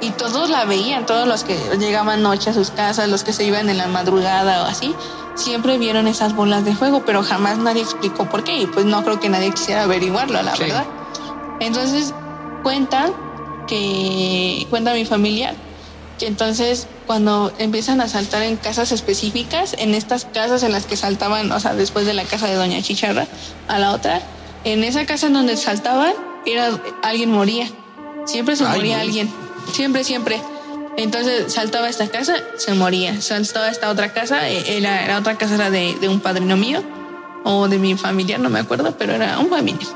[0.00, 3.44] Y todos la veían, todos los que llegaban noche a sus casas, los que se
[3.44, 4.94] iban en la madrugada o así,
[5.34, 8.58] siempre vieron esas bolas de fuego, pero jamás nadie explicó por qué.
[8.58, 10.62] Y pues no creo que nadie quisiera averiguarlo, la Sí.
[10.64, 10.84] verdad.
[11.60, 12.14] Entonces,
[12.62, 13.12] cuentan
[13.68, 15.54] que, cuenta mi familia,
[16.20, 20.94] que entonces cuando empiezan a saltar en casas específicas, en estas casas en las que
[20.94, 23.26] saltaban, o sea, después de la casa de Doña Chicharra
[23.68, 24.20] a la otra,
[24.64, 26.12] en esa casa en donde saltaban,
[26.44, 27.68] era, alguien moría.
[28.26, 29.02] Siempre se Ay, moría no.
[29.02, 29.30] alguien.
[29.72, 30.42] Siempre, siempre.
[30.98, 33.18] Entonces saltaba esta casa, se moría.
[33.22, 36.82] Saltaba esta otra casa, eh, era, la otra casa era de, de un padrino mío
[37.44, 39.88] o de mi familiar, no me acuerdo, pero era un familiar.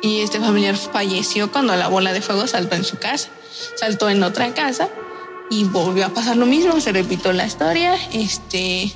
[0.00, 3.28] Y este familiar falleció cuando la bola de fuego saltó en su casa.
[3.76, 4.88] Saltó en otra casa
[5.50, 6.80] y volvió a pasar lo mismo.
[6.80, 7.94] Se repitió la historia.
[8.12, 8.92] Este,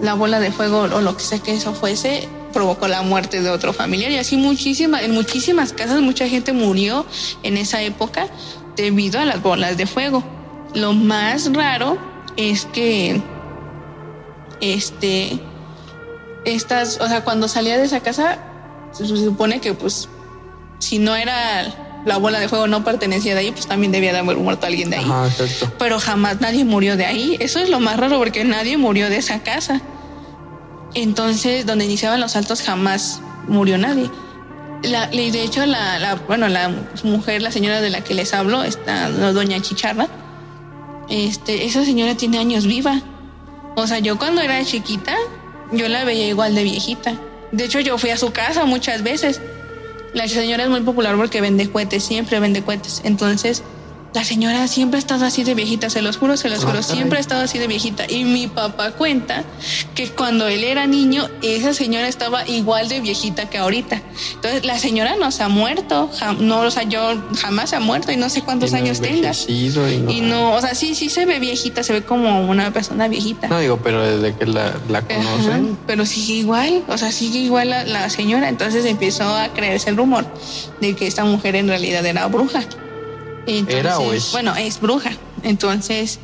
[0.00, 3.50] la bola de fuego o lo que sea que eso fuese provocó la muerte de
[3.50, 7.06] otro familiar y así muchísimas en muchísimas casas mucha gente murió
[7.42, 8.26] en esa época
[8.76, 10.24] debido a las bolas de fuego.
[10.74, 11.98] Lo más raro
[12.36, 13.20] es que
[14.60, 15.40] este
[16.44, 18.38] estas, o sea, cuando salía de esa casa
[18.92, 20.08] se supone que pues
[20.78, 24.18] si no era la bola de fuego no pertenecía de ahí, pues también debía de
[24.20, 25.04] haber muerto alguien de ahí.
[25.04, 25.72] Ajá, exacto.
[25.78, 27.36] Pero jamás nadie murió de ahí.
[27.40, 29.80] Eso es lo más raro porque nadie murió de esa casa.
[30.94, 34.10] Entonces, donde iniciaban los saltos jamás murió nadie.
[34.82, 36.70] La, de hecho, la, la- bueno, la
[37.04, 40.08] mujer, la señora de la que les hablo, esta la doña Chicharra,
[41.08, 43.00] este, esa señora tiene años viva.
[43.76, 45.14] O sea, yo cuando era chiquita,
[45.70, 47.14] yo la veía igual de viejita.
[47.52, 49.40] De hecho, yo fui a su casa muchas veces.
[50.12, 53.00] La señora es muy popular porque vende cohetes, siempre vende cohetes.
[53.04, 53.62] Entonces,
[54.12, 56.82] la señora siempre ha estado así de viejita, se los juro, se los Ah, juro,
[56.82, 58.04] siempre ha estado así de viejita.
[58.08, 59.44] Y mi papá cuenta
[59.94, 64.02] que cuando él era niño, esa señora estaba igual de viejita que ahorita.
[64.34, 68.10] Entonces, la señora no se ha muerto, no, o sea, yo jamás se ha muerto
[68.10, 69.30] y no sé cuántos no años tenga.
[69.46, 72.72] Y no, Y no, o sea, sí, sí se ve viejita, se ve como una
[72.72, 73.46] persona viejita.
[73.46, 75.78] No digo, pero desde que la, la Ajá, conocen.
[75.86, 78.48] pero sigue igual, o sea, sigue igual la, la señora.
[78.48, 80.26] Entonces empezó a creerse el rumor
[80.80, 82.64] de que esta mujer en realidad era bruja.
[83.46, 84.32] Entonces, ¿Era o es?
[84.32, 85.10] Bueno, es bruja.
[85.42, 86.18] Entonces,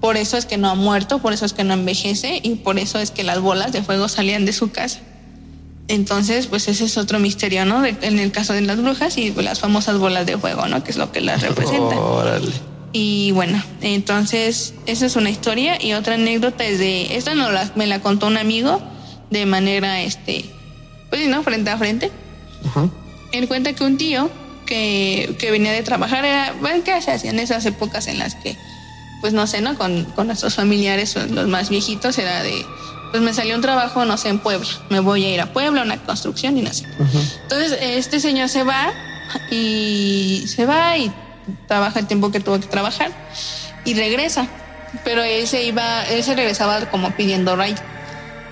[0.00, 2.78] por eso es que no ha muerto, por eso es que no envejece y por
[2.78, 5.00] eso es que las bolas de fuego salían de su casa.
[5.88, 7.82] Entonces, pues ese es otro misterio, ¿no?
[7.82, 10.82] De- en el caso de las brujas y las famosas bolas de fuego, ¿no?
[10.82, 11.98] Que es lo que las representa.
[12.00, 12.50] Órale.
[12.94, 17.70] Y bueno, entonces esa es una historia y otra anécdota es de, esta no la,
[17.74, 18.80] me la contó un amigo
[19.30, 20.44] de manera, este,
[21.10, 21.42] pues ¿no?
[21.42, 22.10] Frente a frente.
[22.66, 22.88] Ajá.
[23.32, 24.30] Él cuenta que un tío
[24.72, 28.56] que, que venía de trabajar era, bueno, ¿qué se hacían esas épocas en las que,
[29.20, 29.76] pues no sé, ¿no?
[29.76, 32.64] Con, con nuestros familiares, los más viejitos, era de,
[33.10, 35.82] pues me salió un trabajo, no sé, en Puebla, me voy a ir a Puebla,
[35.82, 36.86] una construcción y no sé.
[37.42, 38.94] Entonces, este señor se va
[39.50, 41.12] y se va y
[41.68, 43.10] trabaja el tiempo que tuvo que trabajar
[43.84, 44.46] y regresa.
[45.04, 47.76] Pero él se iba, él se regresaba como pidiendo ride.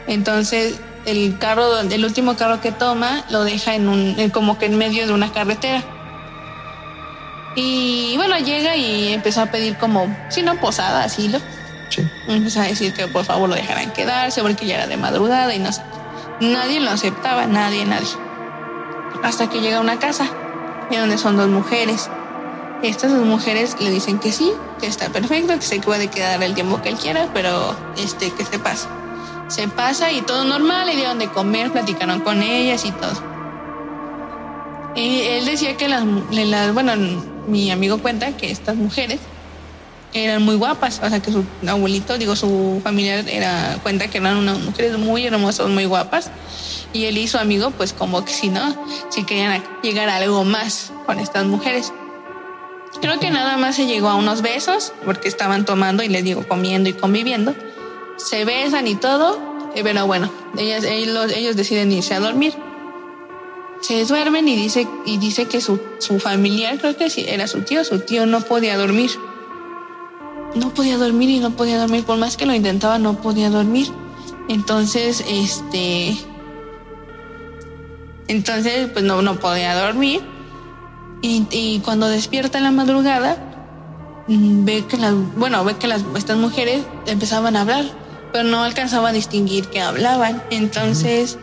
[0.06, 0.74] Entonces,
[1.06, 5.06] el carro, el último carro que toma, lo deja en un, como que en medio
[5.06, 5.82] de una carretera.
[7.56, 11.40] Y bueno, llega y empezó a pedir como, si no posada, asilo.
[11.88, 12.08] Sí.
[12.28, 15.58] Empezó a decir que por favor lo dejaran quedarse porque ya era de madrugada y
[15.58, 15.82] no sé.
[16.40, 18.08] Nadie lo aceptaba, nadie, nadie.
[19.22, 20.30] Hasta que llega a una casa
[20.90, 22.08] y donde son dos mujeres.
[22.82, 26.54] Estas dos mujeres le dicen que sí, que está perfecto, que se puede quedar el
[26.54, 28.88] tiempo que él quiera, pero este, que se pasa.
[29.48, 33.39] Se pasa y todo normal, le dieron de comer, platicaron con ellas y todo.
[34.94, 36.92] Y él decía que las, las, bueno,
[37.46, 39.20] mi amigo cuenta que estas mujeres
[40.12, 44.36] eran muy guapas, o sea que su abuelito, digo, su familiar era, cuenta que eran
[44.36, 46.30] unas mujeres muy hermosas, muy guapas,
[46.92, 48.76] y él y su amigo, pues como que si no,
[49.10, 51.92] si querían llegar a algo más con estas mujeres.
[53.00, 56.46] Creo que nada más se llegó a unos besos, porque estaban tomando y les digo,
[56.48, 57.54] comiendo y conviviendo.
[58.16, 59.38] Se besan y todo,
[59.74, 62.54] pero bueno, ellas, ellos, ellos deciden irse a dormir.
[63.80, 67.84] Se duermen y dice, y dice que su, su familiar, creo que era su tío,
[67.84, 69.10] su tío no podía dormir.
[70.54, 73.88] No podía dormir y no podía dormir, por más que lo intentaba, no podía dormir.
[74.48, 76.16] Entonces, este.
[78.28, 80.20] Entonces, pues no, no podía dormir
[81.22, 83.36] y, cuando despierta en la madrugada,
[84.26, 87.84] ve que las, bueno, ve que las, estas mujeres empezaban a hablar,
[88.32, 90.42] pero no alcanzaba a distinguir que hablaban.
[90.50, 91.38] Entonces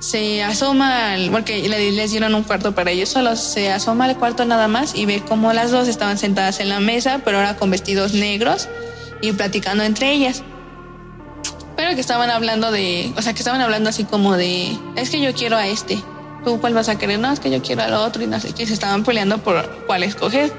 [0.00, 4.46] se asoma, al, porque les dieron un cuarto para ellos solos, se asoma al cuarto
[4.46, 7.70] nada más y ve como las dos estaban sentadas en la mesa, pero ahora con
[7.70, 8.68] vestidos negros
[9.20, 10.42] y platicando entre ellas.
[11.76, 15.20] Pero que estaban hablando de, o sea, que estaban hablando así como de, es que
[15.20, 16.02] yo quiero a este,
[16.44, 18.54] tú cuál vas a querer, no, es que yo quiero al otro y no sé
[18.54, 20.50] qué, se estaban peleando por cuál escoger.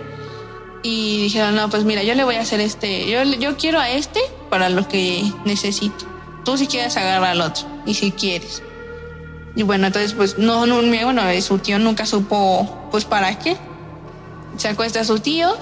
[0.83, 3.89] Y dijeron, no, pues mira, yo le voy a hacer este, yo, yo quiero a
[3.89, 4.19] este
[4.49, 6.05] para lo que necesito.
[6.43, 8.63] Tú si quieres agarrar al otro, y si quieres.
[9.55, 13.57] Y bueno, entonces pues no, no, bueno, su tío nunca supo pues para qué.
[14.57, 15.55] Se acuesta a su tío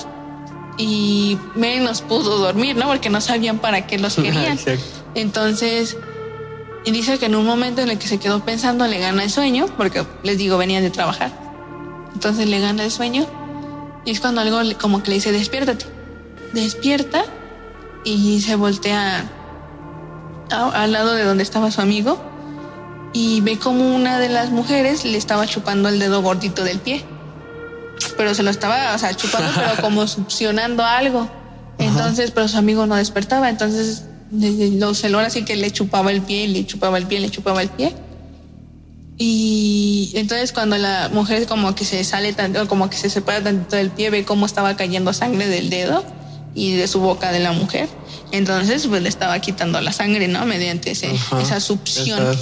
[0.78, 2.88] y menos pudo dormir, ¿no?
[2.88, 4.60] Porque no sabían para qué los querían.
[5.16, 5.98] Entonces
[6.86, 9.30] y dice que en un momento en el que se quedó pensando le gana el
[9.30, 11.32] sueño, porque les digo, venían de trabajar.
[12.14, 13.26] Entonces le gana el sueño
[14.06, 15.86] y es cuando algo como que le dice, despiértate.
[16.54, 17.26] Despierta
[18.04, 19.30] y se voltea
[20.50, 22.20] al lado de donde estaba su amigo
[23.14, 27.04] y ve como una de las mujeres le estaba chupando el dedo gordito del pie.
[28.18, 31.30] Pero se lo estaba, o sea, chupando, pero como succionando algo.
[31.78, 33.50] Entonces, pero su amigo no despertaba.
[33.50, 37.62] Entonces lo celó así que le chupaba el pie, le chupaba el pie, le chupaba
[37.62, 37.94] el pie.
[39.18, 43.76] Y entonces cuando la mujer como que se sale tanto, como que se separa tanto
[43.76, 46.06] del pie, ve cómo estaba cayendo sangre del dedo
[46.56, 47.88] y de su boca de la mujer.
[48.32, 50.46] Entonces pues le estaba quitando la sangre, ¿no?
[50.46, 52.38] Mediante ese, esa succión.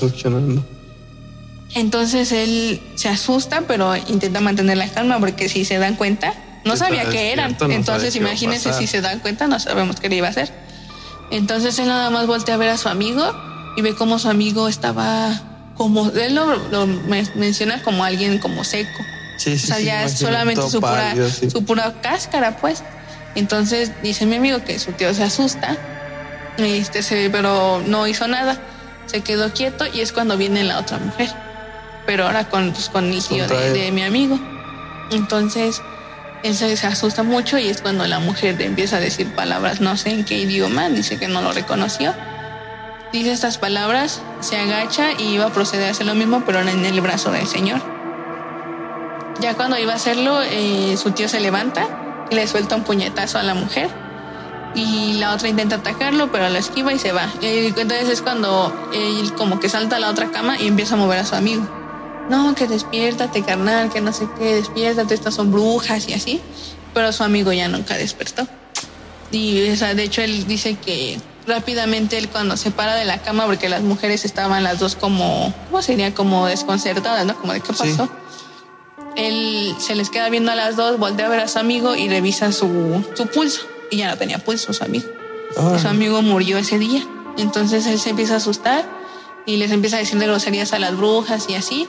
[1.76, 6.34] Entonces él se asusta, pero intenta mantener la calma porque si se dan cuenta,
[6.66, 7.58] no sabía qué eran.
[7.70, 10.52] Entonces imagínense si se dan cuenta, no sabemos qué le iba a hacer.
[11.30, 13.24] Entonces él nada más voltea a ver a su amigo
[13.76, 15.42] y ve cómo su amigo estaba
[15.76, 16.88] como, él lo,
[17.36, 19.04] menciona como alguien como seco.
[19.38, 21.16] Sí, o sea, ya es solamente su pura,
[21.52, 22.84] su pura cáscara, pues.
[23.38, 25.78] Entonces dice mi amigo que su tío se asusta,
[26.58, 28.58] este, se, pero no hizo nada,
[29.06, 31.30] se quedó quieto y es cuando viene la otra mujer,
[32.08, 34.40] pero ahora con, pues, con el tío de, de mi amigo.
[35.12, 35.80] Entonces
[36.42, 40.10] él se, asusta mucho y es cuando la mujer empieza a decir palabras, no sé
[40.10, 42.16] en qué idioma, dice que no lo reconoció.
[43.14, 46.84] Dice estas palabras, se agacha y iba a proceder a hacer lo mismo, pero en
[46.84, 47.82] el brazo del Señor.
[49.40, 53.44] Ya cuando iba a hacerlo, eh, su tío se levanta le suelta un puñetazo a
[53.44, 53.90] la mujer.
[54.76, 57.28] Y la otra intenta atacarlo, pero lo esquiva y se va.
[57.42, 61.20] Entonces es cuando él como que salta a la otra cama y empieza a mover
[61.20, 61.68] a su amigo
[62.30, 66.42] no, que despiértate, carnal, que no sé qué, despiértate, estas son brujas y así.
[66.94, 68.48] Pero su amigo ya nunca despertó.
[69.32, 73.22] Y o sea, de hecho él dice que rápidamente él cuando se para de la
[73.22, 76.14] cama, porque las mujeres estaban las dos como, ¿cómo sería?
[76.14, 77.36] Como desconcertadas, ¿no?
[77.36, 78.10] Como de qué pasó.
[79.18, 82.08] Él se les queda viendo a las dos, voltea a ver a su amigo y
[82.08, 83.62] revisa su, su pulso.
[83.90, 85.08] Y ya no tenía pulso su amigo.
[85.82, 87.04] Su amigo murió ese día.
[87.38, 88.86] Entonces él se empieza a asustar
[89.46, 91.88] y les empieza a decir de groserías a las brujas y así.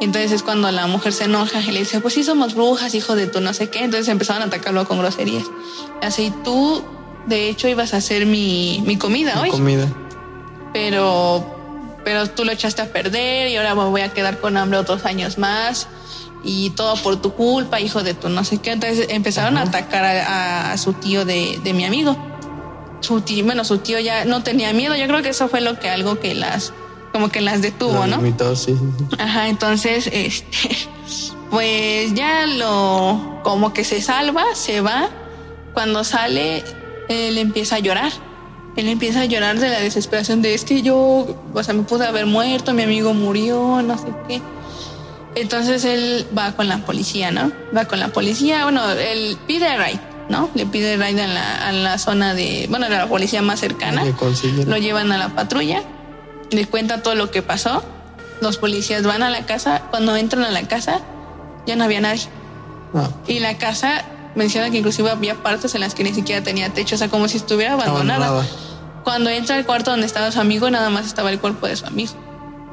[0.00, 3.14] Entonces es cuando la mujer se enoja y le dice, pues sí somos brujas, hijo
[3.14, 3.84] de tu no sé qué.
[3.84, 5.44] Entonces empezaron a atacarlo con groserías.
[6.02, 6.82] Así, tú
[7.26, 9.50] de hecho ibas a hacer mi, mi comida hoy.
[9.50, 9.86] Comida.
[10.72, 11.44] Pero,
[12.04, 15.04] pero tú lo echaste a perder y ahora me voy a quedar con hambre otros
[15.04, 15.88] años más.
[16.46, 18.72] Y todo por tu culpa, hijo de tu no sé qué.
[18.72, 22.16] Entonces empezaron a atacar a, su tío de, de mi amigo.
[23.00, 24.96] Su tío, bueno, su tío ya no tenía miedo.
[24.96, 26.72] Yo creo que eso fue lo que algo que las
[27.16, 28.20] como que las detuvo, ¿no?
[28.54, 28.76] sí, sí.
[29.18, 30.76] Ajá, entonces, este,
[31.50, 35.08] pues ya lo, como que se salva, se va.
[35.72, 36.62] Cuando sale,
[37.08, 38.12] él empieza a llorar.
[38.76, 42.06] Él empieza a llorar de la desesperación de es que yo, o sea, me pude
[42.06, 44.42] haber muerto, mi amigo murió, no sé qué.
[45.36, 47.52] Entonces él va con la policía, ¿no?
[47.76, 50.48] Va con la policía, bueno, él pide ride, ¿no?
[50.54, 54.02] Le pide ride a la, a la zona de, bueno, a la policía más cercana
[54.66, 55.82] lo llevan a la patrulla,
[56.50, 57.84] le cuenta todo lo que pasó,
[58.40, 61.00] los policías van a la casa, cuando entran a la casa
[61.66, 62.22] ya no había nadie.
[62.94, 64.04] Ah, Y la casa
[64.36, 67.28] menciona que inclusive había partes en las que ni siquiera tenía techo, o sea, como
[67.28, 68.26] si estuviera abandonada.
[68.26, 68.56] abandonada.
[69.04, 71.86] Cuando entra al cuarto donde estaba su amigo, nada más estaba el cuerpo de su
[71.86, 72.12] amigo.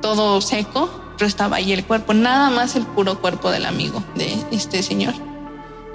[0.01, 4.35] Todo seco, pero estaba ahí el cuerpo, nada más el puro cuerpo del amigo de
[4.51, 5.13] este señor.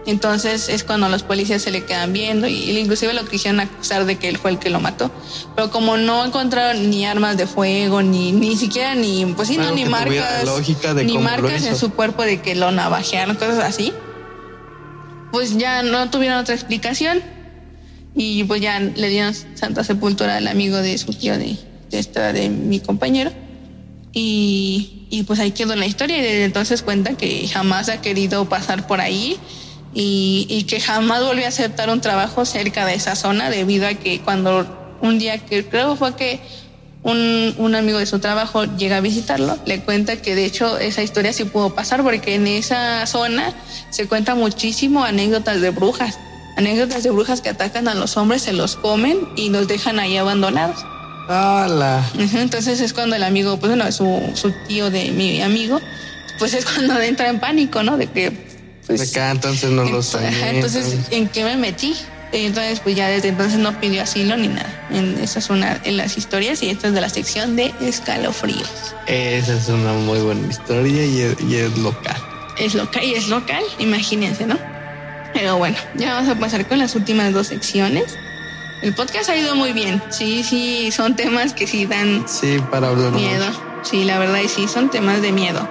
[0.06, 4.16] Entonces es cuando los policías se le quedan viendo y inclusive lo quisieron acusar de
[4.16, 5.10] que él fue el que lo mató.
[5.54, 9.64] Pero como no encontraron ni armas de fuego, ni, ni siquiera ni, pues sí, no,
[9.64, 13.58] Algo ni marcas, lógica de ni marcas en su cuerpo de que lo navajearon, cosas
[13.58, 13.92] así.
[15.30, 17.20] Pues ya no tuvieron otra explicación
[18.14, 21.58] y pues ya le dieron santa sepultura al amigo de su tío de,
[21.90, 23.30] de esta de mi compañero
[24.20, 28.86] y, pues ahí quedó la historia y desde entonces cuenta que jamás ha querido pasar
[28.86, 29.38] por ahí
[29.94, 33.94] y, y que jamás volvió a aceptar un trabajo cerca de esa zona debido a
[33.94, 34.66] que cuando
[35.00, 36.40] un día que creo fue que
[37.04, 41.02] un, un amigo de su trabajo llega a visitarlo, le cuenta que de hecho esa
[41.02, 43.54] historia sí pudo pasar porque en esa zona
[43.90, 46.18] se cuenta muchísimo anécdotas de brujas,
[46.56, 50.16] anécdotas de brujas que atacan a los hombres, se los comen y los dejan ahí
[50.16, 50.84] abandonados.
[51.28, 52.02] ¡Hala!
[52.34, 55.80] Entonces es cuando el amigo, pues bueno, su, su tío de mi amigo,
[56.38, 57.96] pues es cuando entra en pánico, ¿no?
[57.96, 58.32] De que,
[58.86, 59.00] pues...
[59.00, 60.50] De acá entonces no lo sabía.
[60.50, 61.94] entonces, ¿en qué me metí?
[62.32, 64.88] Y entonces, pues ya desde entonces no pidió asilo ni nada.
[64.90, 68.94] En, esa es una de las historias y esta es de la sección de escalofríos.
[69.06, 72.16] Esa es una muy buena historia y es, y es local.
[72.58, 74.58] Es local y es local, imagínense, ¿no?
[75.32, 78.18] Pero bueno, ya vamos a pasar con las últimas dos secciones.
[78.80, 80.00] El podcast ha ido muy bien.
[80.10, 83.46] Sí, sí, son temas que sí dan Sí, para hablar Miedo.
[83.82, 85.68] Sí, la verdad, y sí, son temas de miedo.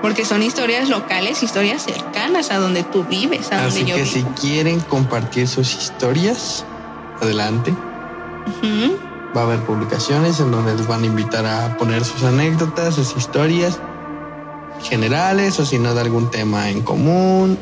[0.00, 4.06] Porque son historias locales, historias cercanas a donde tú vives, a donde Así yo que
[4.06, 6.64] si quieren compartir sus historias,
[7.20, 7.74] adelante.
[9.36, 13.14] Va a haber publicaciones en donde les van a invitar a poner sus anécdotas, sus
[13.16, 13.78] historias
[14.82, 17.58] generales o si no de algún tema en común.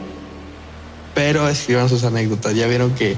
[1.14, 2.54] Pero escriban sus anécdotas.
[2.54, 3.16] Ya vieron que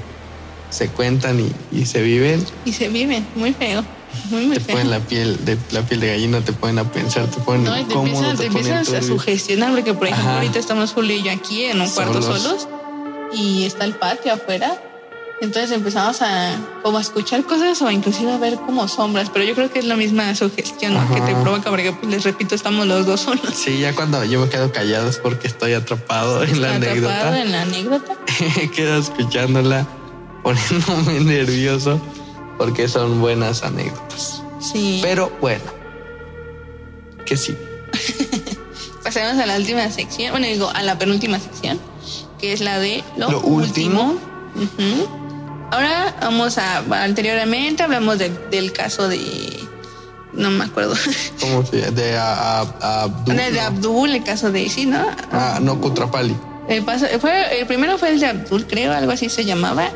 [0.69, 2.45] se cuentan y, y se viven.
[2.65, 3.83] Y se viven, muy feo.
[4.31, 4.75] Muy, muy Te feo.
[4.75, 7.79] ponen la piel de la piel de gallina, te ponen a pensar, te ponen No,
[7.79, 10.37] y te empiezan, te te ponen empiezas a sugestionar, porque por ejemplo, Ajá.
[10.39, 12.41] ahorita estamos Julio y yo aquí en un cuarto Solos.
[12.41, 12.67] solos
[13.33, 14.81] y está el patio afuera.
[15.41, 16.53] Entonces empezamos a
[16.83, 19.85] como a escuchar cosas o inclusive a ver como sombras, pero yo creo que es
[19.85, 21.07] la misma sugestión ¿no?
[21.15, 23.53] que te provoca, porque pues, les repito, estamos los dos solos.
[23.53, 27.41] Sí, ya cuando yo me quedo callado es porque estoy atrapado en la Atrapado anécdota.
[27.41, 28.17] en la anécdota.
[28.75, 29.87] quedo escuchándola,
[30.43, 31.99] poniéndome nervioso
[32.57, 34.41] porque son buenas anécdotas.
[34.59, 34.99] Sí.
[35.01, 35.63] Pero bueno,
[37.25, 37.55] que sí.
[39.03, 41.79] Pasemos a la última sección, bueno, digo, a la penúltima sección,
[42.37, 44.15] que es la de lo, Lo último.
[45.71, 49.59] Ahora vamos a, anteriormente hablamos de- del caso de,
[50.33, 50.95] no me acuerdo,
[51.39, 51.91] ¿Cómo se llama?
[51.91, 53.59] De a, a- a Abdul, de.
[53.61, 55.05] Abdul, el caso de, sí, ¿no?
[55.31, 56.35] Ah, no, Kutrapali.
[56.67, 59.89] El, paso- fue, el primero fue el de Abdul, creo, algo así se llamaba.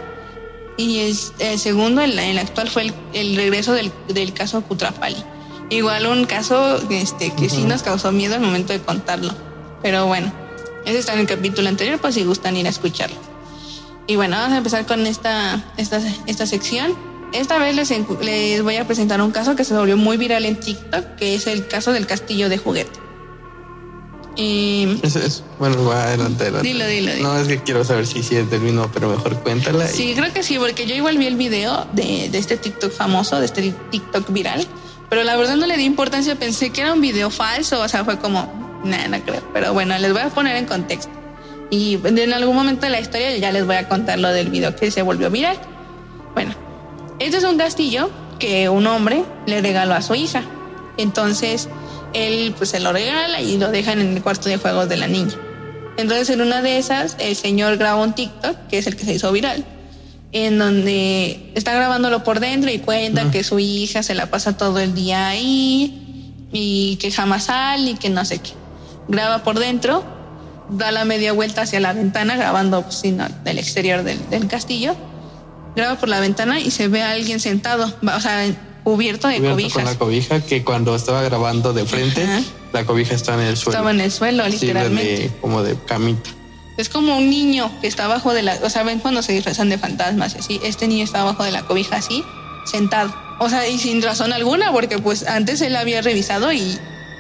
[0.78, 5.18] Y es- el segundo, el, el actual, fue el, el regreso del, del caso Cutrapali.
[5.70, 7.68] Igual un caso este, que sí Ujú.
[7.68, 9.34] nos causó miedo al momento de contarlo.
[9.82, 10.32] Pero bueno,
[10.86, 13.18] ese está en el capítulo anterior, pues si gustan ir a escucharlo.
[14.08, 16.94] Y bueno, vamos a empezar con esta, esta, esta sección.
[17.34, 17.90] Esta vez les,
[18.22, 21.48] les voy a presentar un caso que se volvió muy viral en TikTok, que es
[21.48, 23.00] el caso del castillo de juguete.
[24.36, 25.44] Y Eso es.
[25.60, 26.68] Bueno, va adelante, adelante.
[26.68, 27.28] Dilo, dilo, dilo.
[27.34, 29.86] No, es que quiero saber si sí terminó, pero mejor cuéntala.
[29.86, 32.92] y- Sí, creo que sí, porque yo igual vi el video de, de este TikTok
[32.92, 34.66] famoso, de este TikTok viral,
[35.10, 38.04] pero la verdad no le di importancia, pensé que era un video falso, o sea,
[38.04, 39.44] fue como, nah, no creo.
[39.54, 41.12] Pero bueno, les voy a poner en contexto.
[41.70, 44.76] Y en algún momento de la historia ya les voy a contar lo del video
[44.76, 45.58] que se volvió viral.
[46.34, 46.54] Bueno,
[47.20, 48.10] este es un castillo
[48.40, 50.44] que un hombre le regaló a su hija.
[50.98, 51.70] Entonces,
[52.14, 55.08] él pues se lo regala y lo dejan en el cuarto de juegos de la
[55.08, 55.34] niña.
[55.98, 59.14] Entonces, en una de esas, el señor graba un TikTok, que es el que se
[59.14, 59.64] hizo viral,
[60.32, 64.80] en donde está grabándolo por dentro y cuenta que su hija se la pasa todo
[64.80, 68.52] el día ahí y que jamás sale y que no sé qué.
[69.08, 70.04] Graba por dentro,
[70.70, 74.48] da la media vuelta hacia la ventana, grabando pues, sí, no, del exterior del, del
[74.48, 74.96] castillo.
[75.76, 77.92] Graba por la ventana y se ve a alguien sentado.
[78.02, 78.46] O sea,
[78.84, 79.74] cubierto de cubierto cobijas.
[79.74, 82.42] con la cobija que cuando estaba grabando de frente, Ajá.
[82.74, 83.72] la cobija estaba en el suelo.
[83.78, 85.18] Estaba en el suelo, literalmente.
[85.24, 86.30] de- como de camita.
[86.78, 88.58] Es como un niño que está abajo de la.
[88.64, 90.60] O sea, ven cuando se disfrazan de fantasmas así.
[90.64, 92.24] Este niño está abajo de la cobija así,
[92.66, 93.14] sentado.
[93.40, 96.80] O sea, y sin razón alguna, porque pues antes él había revisado y.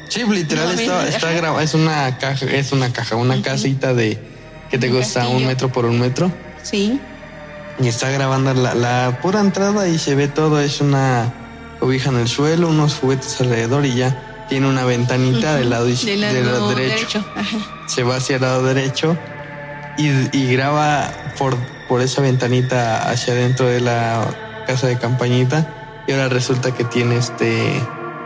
[0.09, 1.35] Sí, literal No, estaba, está ajá.
[1.37, 4.17] grabado, es una caja, es una caja, una casita de
[4.71, 5.47] que te Un gusta un castillo.
[5.47, 6.31] metro por un metro.
[6.63, 6.99] Sí.
[7.79, 11.31] Y está grabando la, la pura entrada y se ve todo, es una
[11.83, 16.21] cobija en el suelo, unos juguetes alrededor y ya tiene una ventanita del lado, Del
[16.21, 17.25] lado, del lado derecho.
[17.87, 19.17] Se va hacia el lado derecho
[19.97, 21.57] y, y graba por,
[21.89, 24.23] por esa ventanita hacia adentro de la
[24.65, 25.67] casa de campañita
[26.07, 27.81] y ahora resulta que tiene este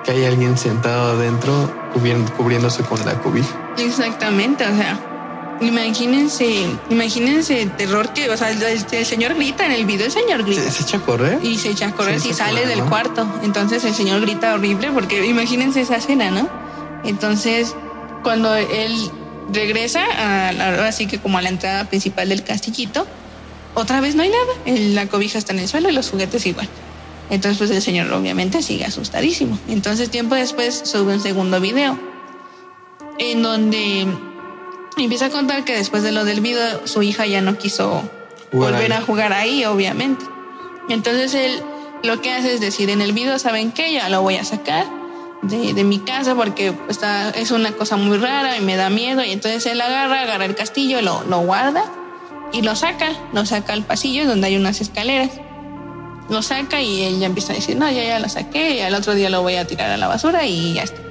[0.06, 3.50] que hay alguien sentado adentro cubriendo- cubriéndose con la cobija.
[3.80, 5.00] Exactamente, o sea.
[5.62, 10.12] Imagínense, imagínense el terror que, o sea, el, el señor grita en el video, el
[10.12, 10.62] señor grita.
[10.64, 11.40] ¿Se, se echa a correr?
[11.44, 12.90] y se echa a correr se sale del ¿no?
[12.90, 13.28] cuarto.
[13.44, 16.48] Entonces el señor grita horrible porque imagínense esa escena, ¿no?
[17.04, 17.76] Entonces,
[18.24, 18.96] cuando él
[19.52, 23.08] regresa, a, la- ahora sí que como a la entrada principal del castillito,
[23.76, 24.54] otra vez no hay nada.
[24.66, 26.68] El- La cobija está en el suelo y los juguetes igual.
[27.30, 29.58] Entonces, pues el señor obviamente sigue asustadísimo.
[29.68, 31.98] Entonces, tiempo después sube un segundo video
[33.20, 34.08] en donde
[35.04, 38.04] empieza a contar que después de lo del video, su hija ya no quiso
[38.52, 38.98] Jugar volver ahí.
[38.98, 40.26] a jugar ahí, obviamente.
[40.90, 41.62] Entonces él
[42.04, 43.92] lo que hace es decir en el video, ¿saben qué?
[43.92, 44.86] Ya lo voy a sacar
[45.42, 49.24] de, de mi casa porque está, es una cosa muy rara y me da miedo.
[49.24, 51.84] Y entonces él agarra, agarra el castillo, lo, lo guarda
[52.54, 55.32] y lo saca, lo saca al pasillo donde hay unas escaleras.
[56.30, 58.94] Lo saca y él ya empieza a decir, no, ya, ya lo saqué y al
[58.96, 61.02] otro día lo voy a tirar a la basura y ya está.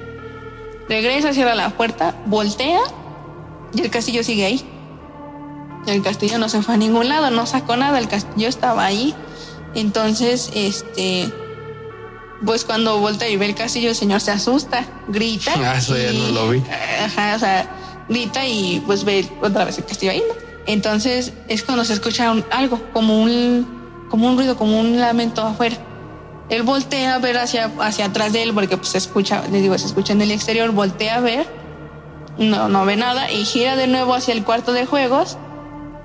[0.87, 2.79] Regresa, cierra la puerta, voltea
[3.73, 4.65] y el castillo sigue ahí.
[5.87, 9.13] El castillo no se fue a ningún lado, no sacó nada, el castillo estaba ahí.
[9.73, 11.31] Entonces, este,
[12.45, 15.53] pues cuando voltea y ve el castillo, el señor se asusta, grita.
[15.57, 16.61] Ah, eso ya no lo vi.
[17.03, 17.69] Ajá, o sea,
[18.09, 20.35] grita y pues ve otra vez el castillo ahí, ¿no?
[20.65, 23.65] Entonces es cuando se escucha un- algo, como un,
[24.09, 25.77] como un ruido, como un lamento afuera.
[26.49, 29.77] Él voltea a ver hacia, hacia atrás de él, porque pues se escucha, les digo,
[29.77, 31.45] se escucha en el exterior, voltea a ver,
[32.37, 35.37] no, no ve nada, y gira de nuevo hacia el cuarto de juegos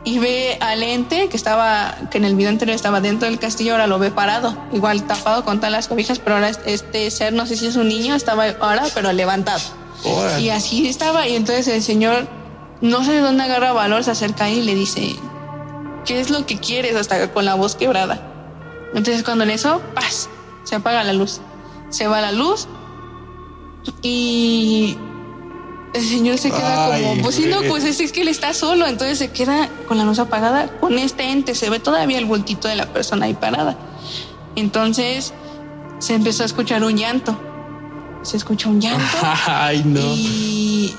[0.04, 3.72] y ve al ente que estaba, que en el video anterior estaba dentro del castillo,
[3.72, 7.46] ahora lo ve parado, igual tapado con todas las cobijas, pero ahora este ser, no
[7.46, 9.60] sé si es un niño, estaba ahora, pero levantado.
[10.40, 12.26] Y así estaba, y entonces el señor,
[12.80, 15.14] no sé de dónde agarra valor, se acerca y le dice,
[16.04, 16.96] ¿qué es lo que quieres?
[16.96, 18.20] Hasta con la voz quebrada.
[18.94, 20.28] Entonces cuando en eso, ¡paz!
[20.64, 21.40] Se apaga la luz.
[21.90, 22.66] Se va la luz
[24.02, 24.96] y
[25.94, 28.54] el señor se queda Ay, como, pues sí, no, pues es, es que él está
[28.54, 32.24] solo, entonces se queda con la luz apagada, con este ente, se ve todavía el
[32.24, 33.76] bultito de la persona ahí parada.
[34.56, 35.32] Entonces
[35.98, 37.38] se empezó a escuchar un llanto.
[38.22, 39.04] Se escucha un llanto.
[39.46, 40.00] Ay, no.
[40.00, 40.94] Y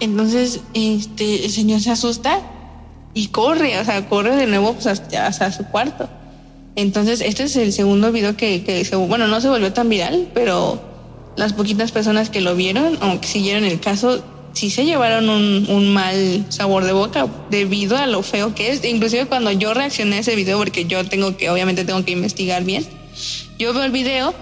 [0.00, 2.40] entonces este, el señor se asusta
[3.14, 6.08] y corre, o sea, corre de nuevo pues, hasta, hasta su cuarto.
[6.74, 10.30] Entonces, este es el segundo video que, que se- bueno, no se volvió tan viral,
[10.32, 10.80] pero
[11.36, 14.22] las poquitas personas que lo vieron o que siguieron el caso,
[14.52, 18.84] sí se llevaron un, mal sabor de boca debido a lo feo que es.
[18.84, 22.64] Inclusive cuando yo reaccioné a ese video, porque yo tengo que, obviamente tengo que investigar
[22.64, 22.86] bien,
[23.58, 24.34] yo veo el video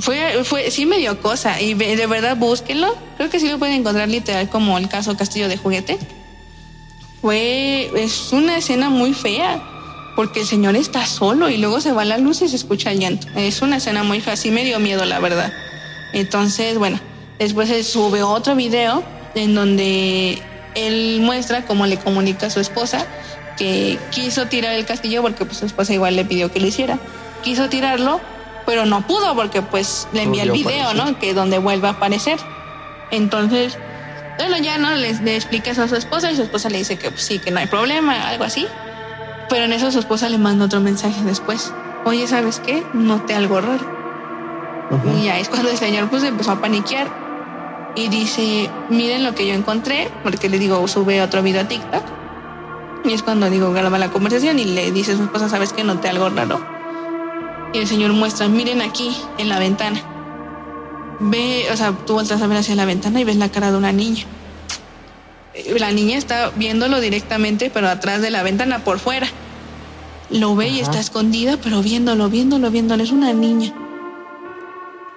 [0.00, 2.94] fue, fue, sí me dio cosa y de verdad búsquenlo.
[3.16, 5.98] Creo que sí lo pueden encontrar literal como el caso Castillo de Juguete.
[7.22, 9.62] Fue, es una escena muy fea
[10.14, 13.00] porque el señor está solo y luego se va la luz y se escucha el
[13.00, 13.26] llanto.
[13.34, 15.52] Es una escena muy fea, sí me dio miedo la verdad.
[16.12, 16.98] Entonces, bueno,
[17.38, 19.02] después se sube otro video
[19.34, 20.42] en donde
[20.74, 23.06] él muestra cómo le comunica a su esposa
[23.56, 26.98] que quiso tirar el castillo porque pues su esposa igual le pidió que lo hiciera.
[27.42, 28.20] Quiso tirarlo,
[28.64, 31.12] pero no pudo porque pues le envía el video, aparecer.
[31.12, 31.18] ¿no?
[31.18, 32.38] Que donde vuelva a aparecer.
[33.10, 33.76] Entonces,
[34.38, 36.96] bueno, ya no le, le explica eso a su esposa y su esposa le dice
[36.96, 38.66] que pues, sí, que no hay problema, algo así.
[39.48, 41.72] Pero en eso su esposa le manda otro mensaje después.
[42.04, 42.84] Oye, ¿sabes qué?
[42.92, 43.97] Noté algo raro.
[45.16, 47.08] Y ya es cuando el señor pues empezó a paniquear
[47.94, 52.02] y dice, miren lo que yo encontré, porque le digo, sube otro video a TikTok.
[53.04, 55.84] Y es cuando digo, graba la conversación y le dice a su esposa, ¿sabes qué?
[55.84, 56.60] Noté algo raro.
[57.72, 60.00] Y el señor muestra, miren aquí, en la ventana.
[61.20, 63.76] Ve, o sea, tú volteas a ver hacia la ventana y ves la cara de
[63.76, 64.24] una niña.
[65.54, 69.26] Eh, La niña está viéndolo directamente, pero atrás de la ventana, por fuera.
[70.30, 73.02] Lo ve y está escondida, pero viéndolo, viéndolo, viéndolo.
[73.02, 73.72] Es una niña.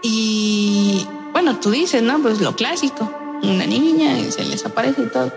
[0.01, 2.19] Y bueno, tú dices, ¿no?
[2.19, 3.11] Pues lo clásico.
[3.43, 5.31] Una niña y se les aparece y todo.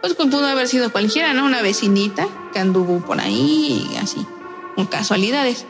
[0.00, 1.44] Pues pudo haber sido cualquiera, ¿no?
[1.44, 4.24] Una vecinita que anduvo por ahí y así,
[4.76, 5.66] con casualidades.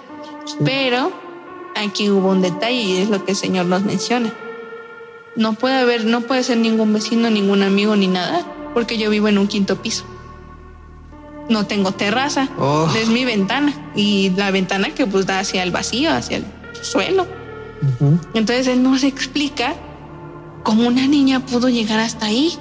[0.64, 1.11] Pero
[1.74, 4.32] aquí hubo un detalle y es lo que el Señor nos menciona.
[5.36, 9.28] No puede haber, no puede ser ningún vecino, ningún amigo ni nada, porque yo vivo
[9.28, 10.05] en un quinto piso.
[11.49, 12.88] No tengo terraza, Oh.
[12.97, 16.45] es mi ventana y la ventana que pues da hacia el vacío, hacia el
[16.82, 17.26] suelo.
[18.35, 19.74] Entonces él nos explica
[20.62, 22.59] cómo una niña pudo llegar hasta ahí.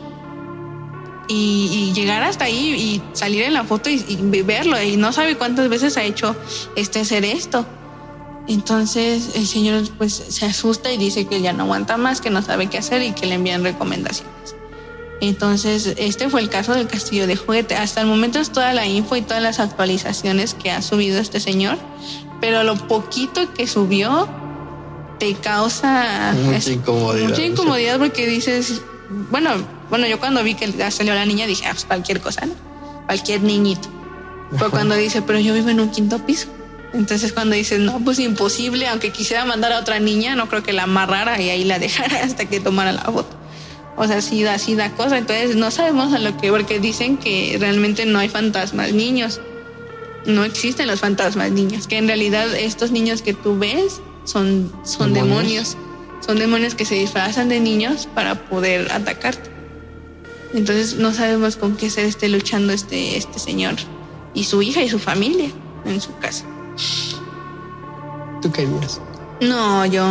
[1.32, 4.82] Y, llegar hasta ahí y salir en la foto y, y verlo.
[4.82, 6.36] Y no sabe cuántas veces ha hecho
[6.76, 7.66] este ser esto.
[8.48, 12.42] Entonces el señor pues se asusta y dice que ya no aguanta más, que no
[12.42, 14.56] sabe qué hacer y que le envían recomendaciones.
[15.22, 17.76] Entonces este fue el caso del castillo de juguete.
[17.76, 21.40] Hasta el momento es toda la info y todas las actualizaciones que ha subido este
[21.40, 21.78] señor.
[22.42, 24.28] Pero lo poquito que subió
[25.20, 27.30] te causa Mucha incomodidad.
[27.30, 28.82] mucha incomodidad porque dices,
[29.30, 29.52] bueno,
[29.90, 32.54] bueno, yo cuando vi que salió la niña dije, ah, pues cualquier cosa, ¿no?
[33.06, 33.90] Cualquier niñito.
[34.52, 36.48] Pero cuando dice, pero yo vivo en un quinto piso.
[36.94, 40.74] Entonces cuando dices, no, pues imposible, aunque quisiera mandar a otra niña, no creo que
[40.74, 43.38] la amarrara y ahí la dejara hasta que tomara la foto.
[43.96, 45.18] O sea, sí da, sí da cosa.
[45.18, 49.42] Entonces no sabemos a lo que, porque dicen que realmente no hay fantasmas niños.
[50.26, 51.88] No existen los fantasmas niños.
[51.88, 55.72] Que en realidad estos niños que tú ves son, son ¿Demonios?
[55.72, 55.78] demonios.
[56.26, 59.50] Son demonios que se disfrazan de niños para poder atacarte.
[60.54, 63.76] Entonces no sabemos con qué ser esté luchando este, este señor
[64.34, 65.50] y su hija y su familia
[65.86, 66.46] en su casa.
[68.42, 69.02] ¿Tú qué harías?
[69.42, 70.06] No, yo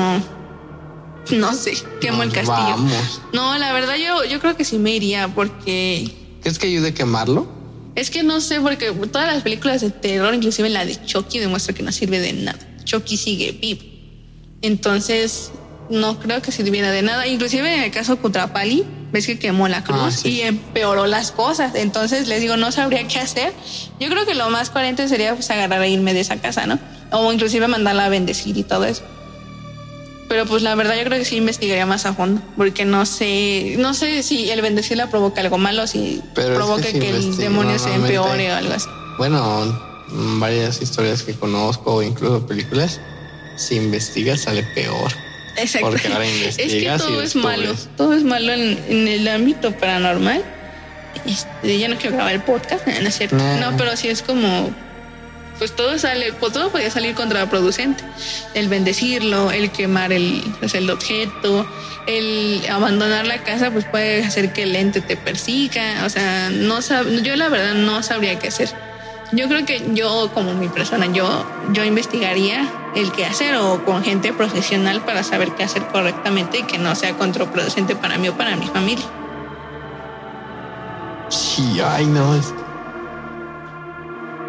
[1.32, 2.56] no sé, quemo el castillo.
[2.56, 3.20] Vamos.
[3.32, 6.10] No, la verdad yo, yo creo que sí me iría porque
[6.40, 7.46] ¿Crees que ayude a quemarlo?
[7.94, 11.74] es que no sé, porque todas las películas de terror, inclusive la de Chucky, demuestra
[11.74, 12.58] que no sirve de nada.
[12.84, 13.82] Chucky sigue vivo.
[14.62, 15.50] Entonces,
[15.90, 17.26] no creo que sirviera de nada.
[17.26, 20.28] Inclusive en el caso de Kutrapali, ves que quemó la cruz Ah, sí.
[20.28, 21.74] y empeoró las cosas.
[21.74, 23.52] Entonces, les digo, no sabría qué hacer.
[24.00, 26.78] Yo creo que lo más coherente sería pues agarrar e irme de esa casa, ¿no?
[27.10, 29.02] O inclusive mandarla a bendecir y todo eso.
[30.28, 33.76] Pero pues la verdad yo creo que sí investigaría más a fondo, porque no sé,
[33.78, 37.36] no sé si el bendecirla provoca algo malo, si Pero es que si que, el
[37.38, 38.88] demonio se empeore o algo así.
[39.16, 39.80] Bueno,
[40.38, 43.00] varias historias que conozco o incluso películas,
[43.58, 45.12] si investigas sale peor.
[45.56, 45.90] Exacto.
[45.90, 49.72] Porque ahora es que investigas todo es malo, todo es malo en, en el ámbito
[49.72, 50.42] paranormal.
[51.26, 53.36] Este, ya no quiero grabar el podcast, no es cierto.
[53.36, 54.70] No, pero sí es como,
[55.58, 58.04] pues todo sale, pues todo podría salir contraproducente.
[58.54, 61.68] El bendecirlo, el quemar el, pues, el objeto,
[62.06, 66.04] el abandonar la casa, pues puede hacer que el ente te persiga.
[66.06, 68.68] O sea, no sab- yo la verdad no sabría qué hacer.
[69.32, 72.66] Yo creo que yo, como mi persona, yo, yo investigaría
[72.96, 76.94] el qué hacer o con gente profesional para saber qué hacer correctamente y que no
[76.94, 79.04] sea contraproducente para mí o para mi familia.
[81.28, 82.40] Sí, ay no.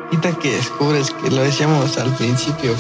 [0.06, 2.74] Ahorita que descubres que lo decíamos al principio,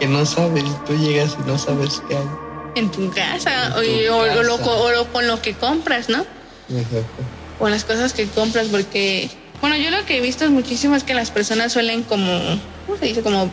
[0.00, 2.28] que no sabes, tú llegas y no sabes qué hay.
[2.74, 4.70] En tu casa, En o, tu o- o lo- casa.
[4.70, 6.18] o lo- con lo que compras, ¿no?
[6.68, 7.22] Exacto.
[7.58, 9.30] O las cosas que compras, porque,
[9.60, 12.32] bueno, yo lo que he visto es muchísimo es que las personas suelen como,
[12.86, 13.22] ¿cómo se dice?
[13.22, 13.50] Como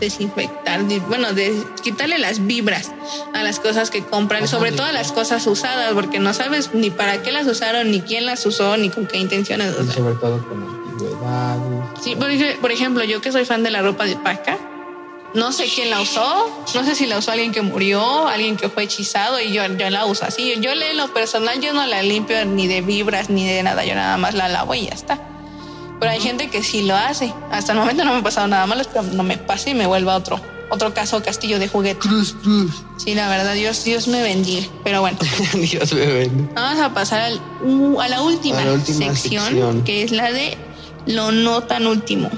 [0.00, 2.92] desinfectar, bueno, de quitarle las vibras
[3.32, 6.90] a las cosas que compran, sobre todo a las cosas usadas, porque no sabes ni
[6.90, 9.72] para qué las usaron, ni quién las usó, ni con qué intenciones.
[9.82, 11.84] Y sobre todo con antigüedades.
[12.02, 14.58] Sí, por, ej- por ejemplo, yo que soy fan de la ropa de paca,
[15.32, 18.68] no sé quién la usó, no sé si la usó alguien que murió, alguien que
[18.68, 20.54] fue hechizado y yo, yo la uso así.
[20.60, 23.94] Yo en lo personal yo no la limpio ni de vibras ni de nada, yo
[23.94, 25.18] nada más la lavo y ya está.
[26.00, 27.32] Pero hay gente que sí lo hace.
[27.50, 29.86] Hasta el momento no me ha pasado nada malo, pero no me pase y me
[29.86, 32.00] vuelva otro otro caso castillo de juguete.
[32.00, 32.82] Cruz, cruz.
[32.96, 34.66] Sí, la verdad, Dios, Dios me bendiga.
[34.82, 35.16] Pero bueno,
[35.54, 36.50] Dios me bendiga.
[36.56, 39.84] vamos a pasar al- uh, a la última, A la última sección, sección.
[39.84, 40.58] que es la de
[41.06, 42.28] lo no tan último.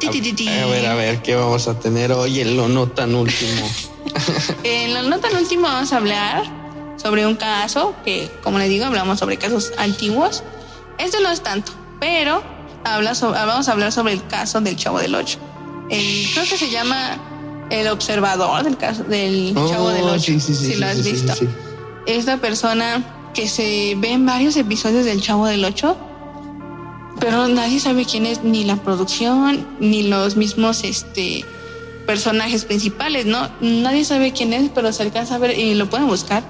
[0.00, 0.48] Ti, ti, ti, ti.
[0.48, 3.68] A ver, a ver, ¿qué vamos a tener hoy en lo no tan último?
[4.64, 6.42] En la nota al último vamos a hablar
[7.00, 10.42] sobre un caso que, como les digo, hablamos sobre casos antiguos.
[10.98, 12.42] Este no es tanto, pero
[12.84, 15.38] habla sobre- vamos a hablar sobre el caso del Chavo del Ocho.
[15.90, 17.18] El, creo que se llama
[17.70, 20.20] El Observador del caso del Chavo del Oh, Ocho.
[20.32, 21.32] sí, sí, sí, si lo has visto.
[22.06, 23.02] Esta persona
[23.34, 25.96] que se ve en varios episodios del Chavo del Ocho,
[27.20, 31.44] pero nadie sabe quién es, ni la producción, ni los mismos este,
[32.06, 33.48] personajes principales, ¿no?
[33.60, 36.42] Nadie sabe quién es, pero se alcanza a ver, y lo pueden buscar,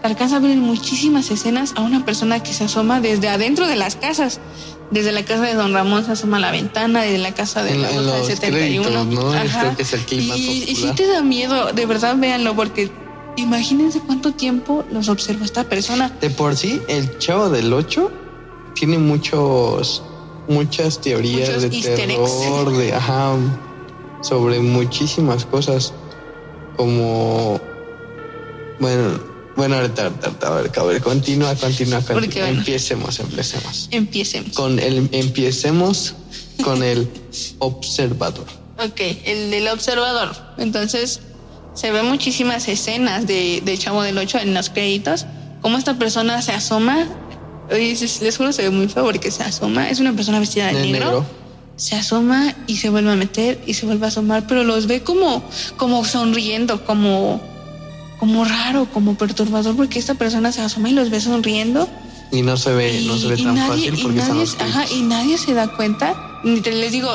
[0.00, 3.68] se alcanza a ver en muchísimas escenas a una persona que se asoma desde adentro
[3.68, 4.40] de las casas.
[4.90, 7.72] Desde la casa de Don Ramón se asoma a la ventana, desde la casa de
[7.72, 8.82] En, la en los 71.
[8.82, 9.32] créditos, ¿no?
[9.32, 9.60] Ajá.
[9.60, 10.94] Creo que es el que más Y, y popular.
[10.96, 12.90] te da miedo, de verdad véanlo, porque
[13.36, 16.10] imagínense cuánto tiempo los observó esta persona.
[16.20, 18.10] De por sí, el Chavo del 8
[18.74, 20.02] tiene muchos,
[20.48, 23.34] muchos teorías Muchos de terror, de, ajá,
[24.22, 25.92] sobre muchísimas cosas
[26.76, 27.60] como
[28.80, 29.20] bueno
[29.58, 32.00] bueno ahorita, ahorita, a ver, a ver continúa continúa, continúa.
[32.00, 32.58] Porque, bueno.
[32.60, 34.54] empecemos empecemos Empecemos.
[34.54, 36.14] con el empecemos
[36.64, 37.06] con el
[37.58, 38.46] observador
[38.78, 40.36] Ok, el del observador.
[40.56, 41.18] Entonces,
[41.74, 45.26] se ven muchísimas escenas de, de Chavo del 8 en los créditos.
[45.62, 47.08] Cómo esta persona se asoma.
[47.72, 49.90] Oye, les juro, se ve muy feo porque se asoma.
[49.90, 51.06] Es una persona vestida de, De negro.
[51.06, 51.26] negro.
[51.74, 55.02] Se asoma y se vuelve a meter y se vuelve a asomar, pero los ve
[55.02, 55.42] como,
[55.76, 57.40] como sonriendo, como,
[58.18, 61.88] como raro, como perturbador, porque esta persona se asoma y los ve sonriendo.
[62.30, 64.40] y no se ve no se ve y tan nadie, fácil y porque están nadie-
[64.52, 66.14] los ajá, y nadie se da cuenta.
[66.44, 67.08] Ni te- Les digo,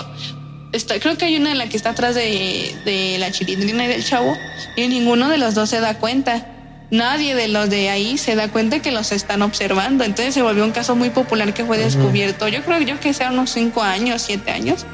[0.71, 3.87] está, creo que hay una en la que está atrás de, de la chilindrina y
[3.89, 4.33] del chavo,
[4.75, 6.47] y ninguno de los dos se da cuenta.
[6.89, 10.03] Nadie de los de ahí se da cuenta que los están observando.
[10.03, 12.47] Entonces se volvió un caso muy popular que fue descubierto.
[12.47, 14.85] Yo creo yo que sea unos cinco años, siete años.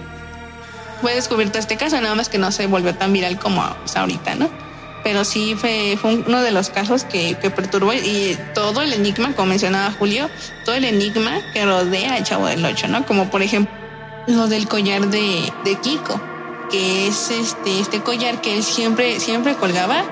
[1.02, 3.64] Fue descubierto este caso, nada más que no se volvió tan viral como
[3.96, 4.50] ahorita, ¿no?
[5.10, 9.34] Pero sí fue, fue uno de los casos que, que perturbó y todo el enigma,
[9.36, 10.30] como mencionaba Julio,
[10.66, 13.04] todo el enigma que rodea al Chavo del Ocho, ¿no?
[13.08, 13.74] Como por ejemplo
[14.28, 16.22] lo del collar de, de Kiko,
[16.70, 20.04] que es este, este collar que él siempre, siempre colgaba.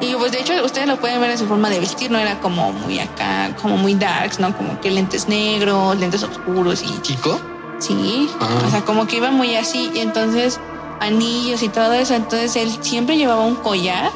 [0.00, 2.40] Y pues de hecho ustedes lo pueden ver en su forma de vestir, no era
[2.40, 4.56] como muy acá, como muy darks, ¿no?
[4.56, 7.40] Como que lentes negros, lentes oscuros y Kiko
[7.78, 8.48] Sí, Ah.
[8.66, 10.58] o sea, como que iba muy así, y entonces
[11.00, 14.10] anillos y todo eso, entonces él siempre llevaba un collar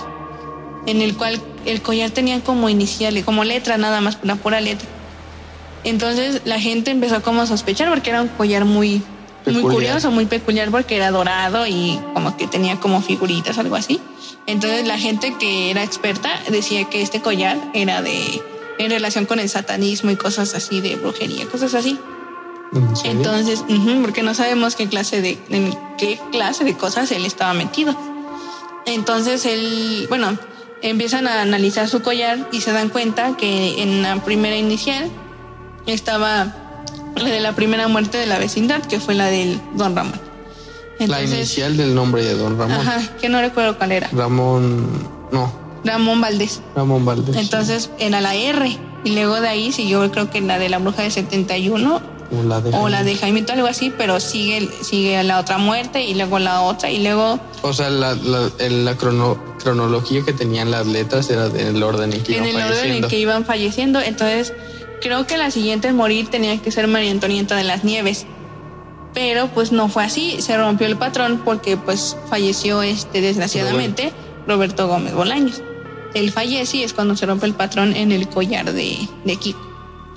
[0.86, 4.88] en el cual el collar tenía como iniciales, como letra nada más, una pura letra.
[5.84, 9.02] Entonces la gente empezó como a sospechar porque era un collar muy,
[9.46, 14.00] muy curioso, muy peculiar porque era dorado y como que tenía como figuritas, algo así.
[14.46, 18.42] Entonces la gente que era experta decía que este collar era de
[18.78, 21.98] en relación con el satanismo y cosas así de brujería, cosas así.
[23.04, 27.54] Entonces, ujú, porque no sabemos qué clase de en qué clase de cosas él estaba
[27.54, 27.96] metido.
[28.86, 30.38] Entonces él, bueno,
[30.82, 35.10] empiezan a analizar su collar y se dan cuenta que en la primera inicial
[35.86, 36.54] estaba
[37.16, 40.20] la de la primera muerte de la vecindad, que fue la del Don Ramón.
[40.98, 44.08] la inicial del nombre de Don Ramón Ajá, que no recuerdo cuál era.
[44.12, 44.86] Ramón
[45.32, 45.52] no
[45.84, 46.60] Ramón Valdés.
[46.74, 48.78] Ramón Valdés Entonces era la R.
[49.04, 52.60] Y luego de ahí siguió, creo que la de la bruja del 71 o la
[52.60, 56.38] de o la de Jaimito, algo así, pero sigue, sigue la otra muerte y luego
[56.38, 60.86] la otra y luego O sea, la, la, el- la crono- cronología que tenían las
[60.86, 63.08] letras era del orden en que en iban el orden en falleciendo.
[63.08, 64.00] que iban falleciendo.
[64.00, 64.52] Entonces,
[65.00, 68.26] creo que la siguiente en morir tenía que ser María Antonieta de las Nieves.
[69.14, 74.12] Pero pues no fue así, se rompió el patrón porque pues falleció este desgraciadamente
[74.46, 75.62] Roberto Gómez Bolaños.
[76.14, 79.60] Él fallece y es cuando se rompe el patrón en el collar de, de Kiko.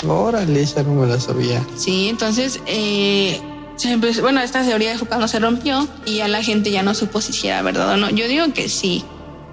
[0.07, 1.65] Órale, esa no me la sabía.
[1.75, 3.39] Sí, entonces, eh,
[3.75, 6.93] se empezó- bueno, esta teoría fue cuando se rompió y ya la gente ya no
[6.93, 8.09] supo si era verdad o no.
[8.09, 9.03] Yo digo que sí,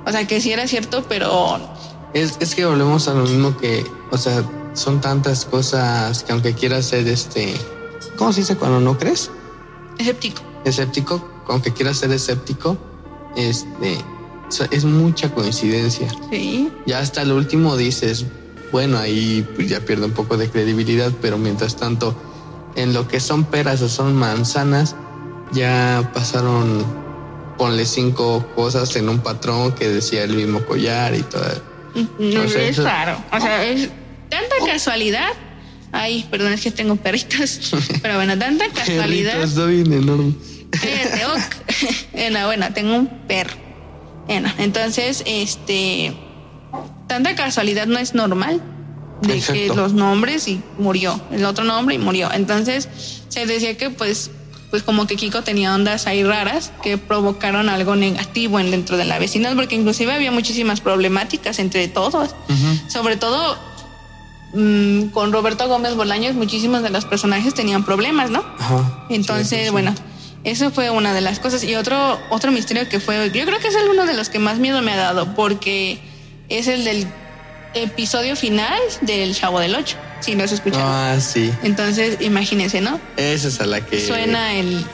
[0.07, 1.59] o sea, que sí era cierto, pero
[2.15, 4.43] Es, es que volvemos a lo mismo que, o sea,
[4.73, 7.55] son tantas cosas que aunque quieras ser este,
[8.17, 9.31] ¿cómo se dice cuando no crees?
[9.99, 10.41] escéptico.
[10.65, 12.77] Escéptico, aunque quieras ser escéptico,
[13.37, 13.99] este,
[14.71, 16.09] es mucha coincidencia.
[16.31, 18.25] Sí, Ya hasta el último dices,
[18.73, 22.15] bueno, ahí pues ya pierde un poco de credibilidad, pero mientras tanto,
[22.77, 24.95] en lo que son peras o son manzanas,
[25.53, 26.85] ya pasaron,
[27.57, 31.43] ponle cinco cosas en un patrón que decía el mismo collar y todo.
[32.19, 33.17] no O sea, es eso- raro.
[33.33, 33.89] O sea, es
[34.29, 35.31] tanta casualidad.
[35.91, 37.73] Ay, perdón, es que tengo perritos.
[38.03, 39.33] Pero bueno, tanta casualidad.
[39.33, 40.35] Perrito, está bien enorme.
[40.71, 41.41] Cállate, ok.
[42.13, 43.55] Bueno, bueno, tengo un perro.
[44.27, 46.15] Bueno, entonces, este,
[47.09, 48.61] tanta casualidad no es normal
[49.23, 52.31] de que los nombres y murió, el otro nombre y murió.
[52.33, 52.89] Entonces,
[53.29, 54.31] se decía que pues,
[54.71, 59.05] pues como que Kiko tenía ondas ahí raras que provocaron algo negativo en dentro de
[59.05, 62.37] la vecindad, porque inclusive había muchísimas problemáticas entre todos.
[62.89, 63.57] Sobre todo
[64.55, 68.45] mm, con Roberto Gómez Bolaños, muchísimos de los personajes tenían problemas, ¿no?
[69.09, 69.71] Entonces, Sí, sí, sí.
[69.71, 69.95] bueno,
[70.45, 71.65] eso fue una de las cosas.
[71.65, 74.59] Y otro, otro misterio que fue, yo creo que es uno de los que más
[74.59, 76.01] miedo me ha dado, porque
[76.49, 77.07] es el del
[77.75, 80.79] episodio final del Chavo del Ocho, si no se escucha.
[80.81, 81.53] Ah, sí.
[81.63, 83.01] Entonces, imagínense, ¿no?
[83.17, 84.01] Esa es a la que.
[84.01, 84.85] Suena el...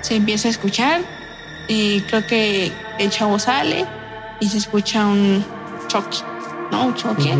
[0.00, 1.00] Se empieza a escuchar
[1.68, 3.86] y creo que el chavo sale
[4.40, 5.44] y se escucha un
[5.88, 6.18] choque,
[6.70, 6.86] ¿no?
[6.86, 7.34] Un choque.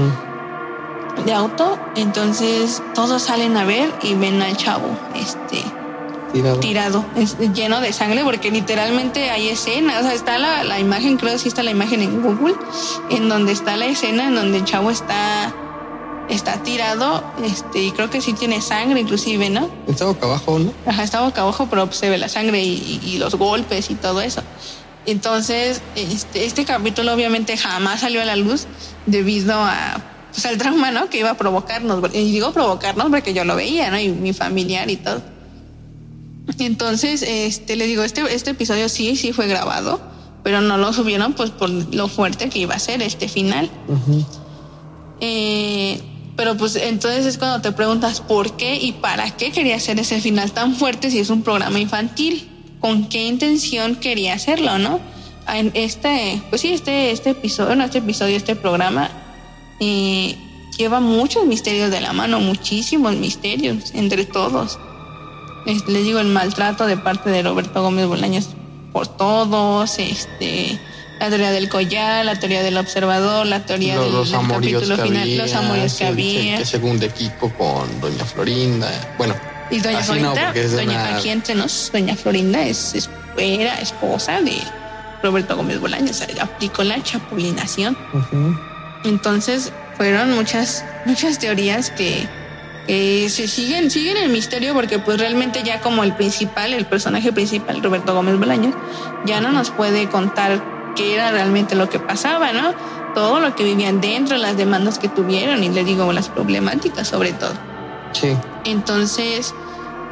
[1.24, 1.78] De auto.
[1.96, 5.62] Entonces todos salen a ver y ven al chavo este,
[6.32, 6.60] Tirado.
[6.60, 11.18] tirado, es lleno de sangre, porque literalmente hay escena, o sea, está la, la imagen,
[11.18, 12.54] creo que sí está la imagen en Google,
[13.10, 15.52] en donde está la escena en donde el chavo está
[16.28, 19.68] está tirado, este, y creo que sí tiene sangre inclusive, ¿no?
[19.86, 20.72] Está boca abajo, ¿no?
[20.86, 24.22] Ajá, está boca abajo, pero se ve la sangre y, y los golpes y todo
[24.22, 24.42] eso.
[25.04, 28.66] Entonces, este, este capítulo obviamente jamás salió a la luz
[29.04, 30.00] debido a
[30.32, 31.08] pues, al trauma, ¿no?
[31.08, 32.02] Que iba a provocarnos.
[32.14, 34.00] Y digo provocarnos porque yo lo veía, ¿no?
[34.00, 35.22] Y mi familiar y todo.
[36.58, 40.00] Entonces, este, le digo, este, este episodio sí, sí fue grabado,
[40.42, 43.70] pero no lo subieron pues por lo fuerte que iba a ser este final.
[45.20, 46.00] eh,
[46.36, 50.20] pero pues entonces es cuando te preguntas por qué y para qué quería hacer ese
[50.20, 52.48] final tan fuerte si es un programa infantil.
[52.80, 54.98] ¿Con qué intención quería hacerlo, no?
[55.46, 59.10] En este, pues sí, este, este episodio, no este episodio, este programa
[59.80, 60.36] eh,
[60.76, 64.78] lleva muchos misterios de la mano, muchísimos misterios entre todos.
[65.66, 68.48] Les, les digo, el maltrato de parte de Roberto Gómez Bolaños
[68.92, 70.78] por todos, este,
[71.20, 74.96] la teoría del collar, la teoría del observador, la teoría Los, del, los del capítulo
[74.96, 76.58] que final, había, los amores que había.
[76.58, 78.88] que según de Kiko con Doña Florinda.
[79.18, 79.34] Bueno,
[79.70, 83.08] Y doña Así Florinda, es doña, una- aquí entre nos, doña Florinda es, es-
[83.38, 84.56] era esposa de
[85.22, 87.96] Roberto Gómez Bolaños, aplicó la chapulinación.
[89.04, 92.26] Entonces fueron muchas, muchas teorías que,
[92.86, 97.32] que se siguen, siguen el misterio porque pues realmente ya como el principal, el personaje
[97.32, 98.74] principal, Roberto Gómez Bolaños,
[99.24, 100.62] ya no nos puede contar
[100.96, 102.74] qué era realmente lo que pasaba, ¿no?
[103.14, 107.32] Todo lo que vivían dentro, las demandas que tuvieron y le digo las problemáticas sobre
[107.32, 107.52] todo.
[108.12, 108.36] sí.
[108.64, 109.54] Entonces,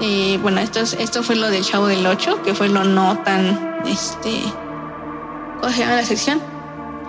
[0.01, 3.19] eh, bueno, esto, es- esto fue lo del Chavo del 8, que fue lo no
[3.19, 4.43] tan, este,
[5.61, 6.41] ¿cómo se llama la sección?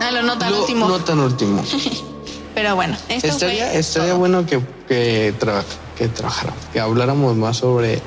[0.01, 0.87] Ah, lo no tan Lo- último.
[0.87, 1.63] No tan último.
[2.55, 5.63] Pero bueno, esto Estaría, fue estaría bueno que, que, tra-
[5.97, 8.01] que trabajáramos, que habláramos más sobre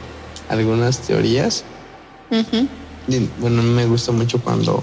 [0.51, 1.65] algunas teorías.
[2.31, 2.69] Ujú.
[3.09, 4.83] Y, bueno, me gusta mucho cuando,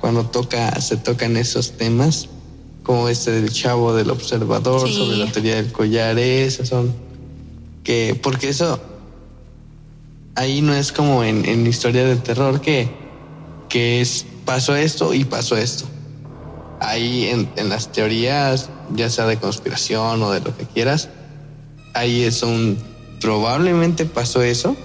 [0.00, 2.28] cuando toca, se tocan esos temas,
[2.82, 4.94] como este del chavo del observador, Sí.
[4.94, 6.94] sobre la teoría del collar, esas son
[7.82, 8.78] que, porque eso
[10.34, 12.90] ahí no es como en, en historia de terror que,
[13.68, 15.86] que es pasó esto y pasó esto.
[16.80, 21.08] Ahí en, en las teorías, ya sea de conspiración o de lo que quieras,
[21.94, 22.78] ahí es un
[23.20, 24.76] probablemente pasó eso.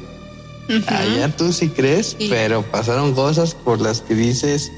[0.69, 0.83] Ujú.
[0.87, 2.27] Allá tú sí crees, Sí.
[2.29, 4.71] pero pasaron cosas por las que dices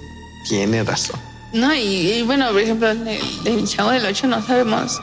[0.50, 1.20] tiene razón.
[1.54, 1.80] No, y,
[2.14, 3.04] y bueno, por ejemplo, el,
[3.44, 5.00] del Chavo del 8 no sabemos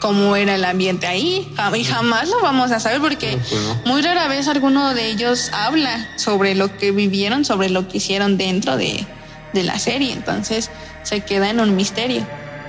[0.00, 4.28] cómo era el ambiente ahí y jamás lo vamos a saber porque pues muy rara
[4.28, 9.04] vez alguno de ellos habla sobre lo que vivieron, sobre lo que hicieron dentro de,
[9.52, 10.12] de la serie.
[10.12, 10.70] Entonces
[11.02, 12.26] se queda en un misterio.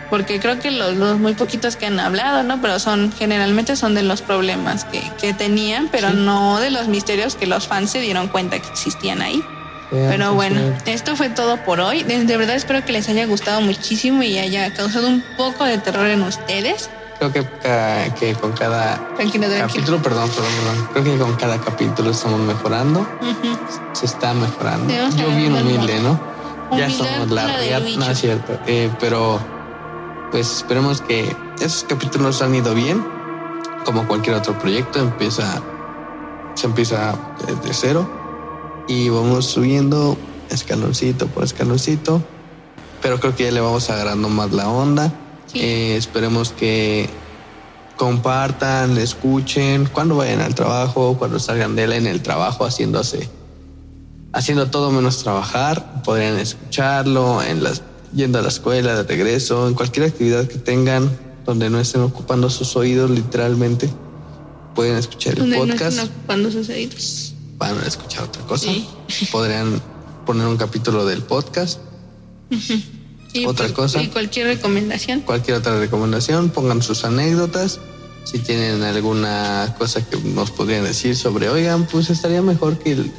[0.09, 2.61] Porque creo que los, los muy poquitos que han hablado, ¿no?
[2.61, 6.15] Pero son, generalmente son de los problemas que, que tenían, pero Sí.
[6.17, 9.41] no de los misterios que los fans se dieron cuenta que existían ahí.
[9.89, 12.03] Ya, Pero bueno, esto fue todo por hoy.
[12.03, 15.77] De, de verdad espero que les haya gustado muchísimo y haya causado un poco de
[15.77, 16.89] terror en ustedes.
[17.19, 19.67] Creo que, ca- que con cada Tranquilo, tranquilo.
[19.67, 20.89] capítulo, perdón, perdón, perdón.
[20.91, 23.01] Creo que con cada capítulo estamos mejorando.
[23.21, 23.57] Ujú.
[23.93, 24.93] Se está mejorando.
[25.15, 26.19] Yo bien humilde, ¿no?
[26.77, 28.57] Ya somos la realidad, no es cierto.
[28.65, 29.39] Eh, pero
[30.31, 33.05] pues esperemos que esos capítulos han ido bien.
[33.85, 35.61] Como cualquier otro proyecto, empieza,
[36.55, 37.15] se empieza
[37.45, 38.09] desde cero
[38.87, 40.17] y vamos subiendo
[40.49, 42.21] escaloncito por escaloncito.
[43.01, 45.11] Pero creo que ya le vamos agarrando más la onda.
[45.47, 45.59] Sí.
[45.59, 47.09] Eh, esperemos que
[47.97, 53.29] compartan, escuchen, cuando vayan al trabajo, cuando salgan de él en el trabajo haciéndose,
[54.33, 57.81] haciendo todo menos trabajar, podrían escucharlo en las,
[58.13, 61.09] yendo a la escuela, de regreso, en cualquier actividad que tengan
[61.45, 63.89] donde no estén ocupando sus oídos literalmente,
[64.75, 67.33] pueden escuchar el no podcast, estén ocupando sus oídos.
[67.57, 68.87] van a escuchar otra cosa, Sí.
[69.31, 69.81] podrían
[70.25, 71.79] poner un capítulo del podcast,
[73.33, 74.01] Y Otra pues, cosa.
[74.03, 75.21] Y cualquier recomendación.
[75.21, 77.79] cualquier otra recomendación, pongan sus anécdotas.
[78.25, 83.11] Si tienen alguna cosa que nos podrían decir sobre, oigan, pues estaría mejor que el-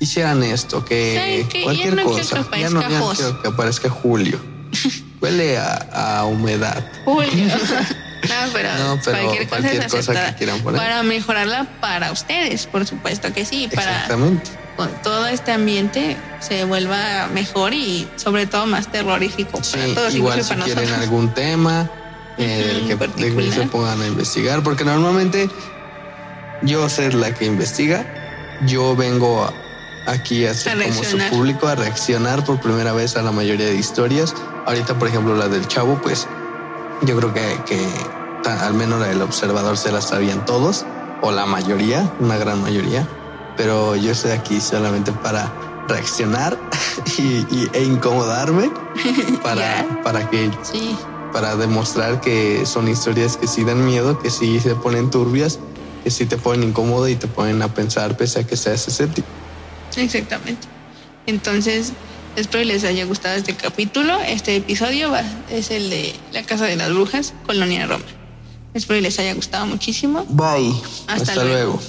[0.00, 2.44] hicieran esto, que cualquier no cosa.
[2.50, 3.18] que ya no, ya no Jos.
[3.18, 4.38] quiero que aparezca Julio.
[5.20, 6.84] Huele a, a humedad.
[7.04, 7.46] Julio.
[8.28, 10.80] no, pero, No, pero cualquier, cualquier cosa, que quieran poner.
[10.80, 13.68] Para mejorarla para ustedes, por supuesto que sí.
[13.74, 14.50] Para Exactamente.
[14.76, 20.14] con todo este ambiente se vuelva mejor y sobre todo más terrorífico Sí, para todos,
[20.14, 21.02] igual si para quieren nosotros.
[21.08, 21.90] algún tema
[22.38, 23.32] eh, Ujú, del que, particular.
[23.36, 25.50] del que se pongan a investigar, porque normalmente
[26.62, 28.06] yo ser la que investiga,
[28.66, 29.52] yo vengo a-
[30.08, 30.52] aquí A
[30.82, 34.34] como su público, a reaccionar por primera vez a la mayoría de historias.
[34.66, 36.26] Ahorita, por ejemplo, la del chavo, pues
[37.02, 38.10] yo creo que, que
[38.44, 40.86] al menos la del observador se la sabían todos,
[41.20, 43.06] o la mayoría, una gran mayoría,
[43.56, 45.52] pero yo estoy aquí solamente para
[45.88, 46.58] reaccionar
[47.18, 48.70] y, y- e incomodarme
[49.42, 50.00] para, Ya.
[50.02, 50.98] para que Sí,
[51.32, 55.58] para demostrar que son historias que sí dan miedo, que sí se ponen turbias,
[56.04, 59.28] que sí te ponen incómodo y te ponen a pensar pese a que seas escéptico.
[59.98, 60.66] Exactamente.
[61.26, 61.92] Entonces,
[62.36, 64.18] espero les haya gustado este capítulo.
[64.20, 68.04] Este episodio va, es el de La Casa de las Brujas, Colonia Roma.
[68.74, 70.24] Espero les haya gustado muchísimo.
[70.28, 70.72] Bye.
[71.06, 71.50] Hasta Hasta luego.
[71.50, 71.80] luego.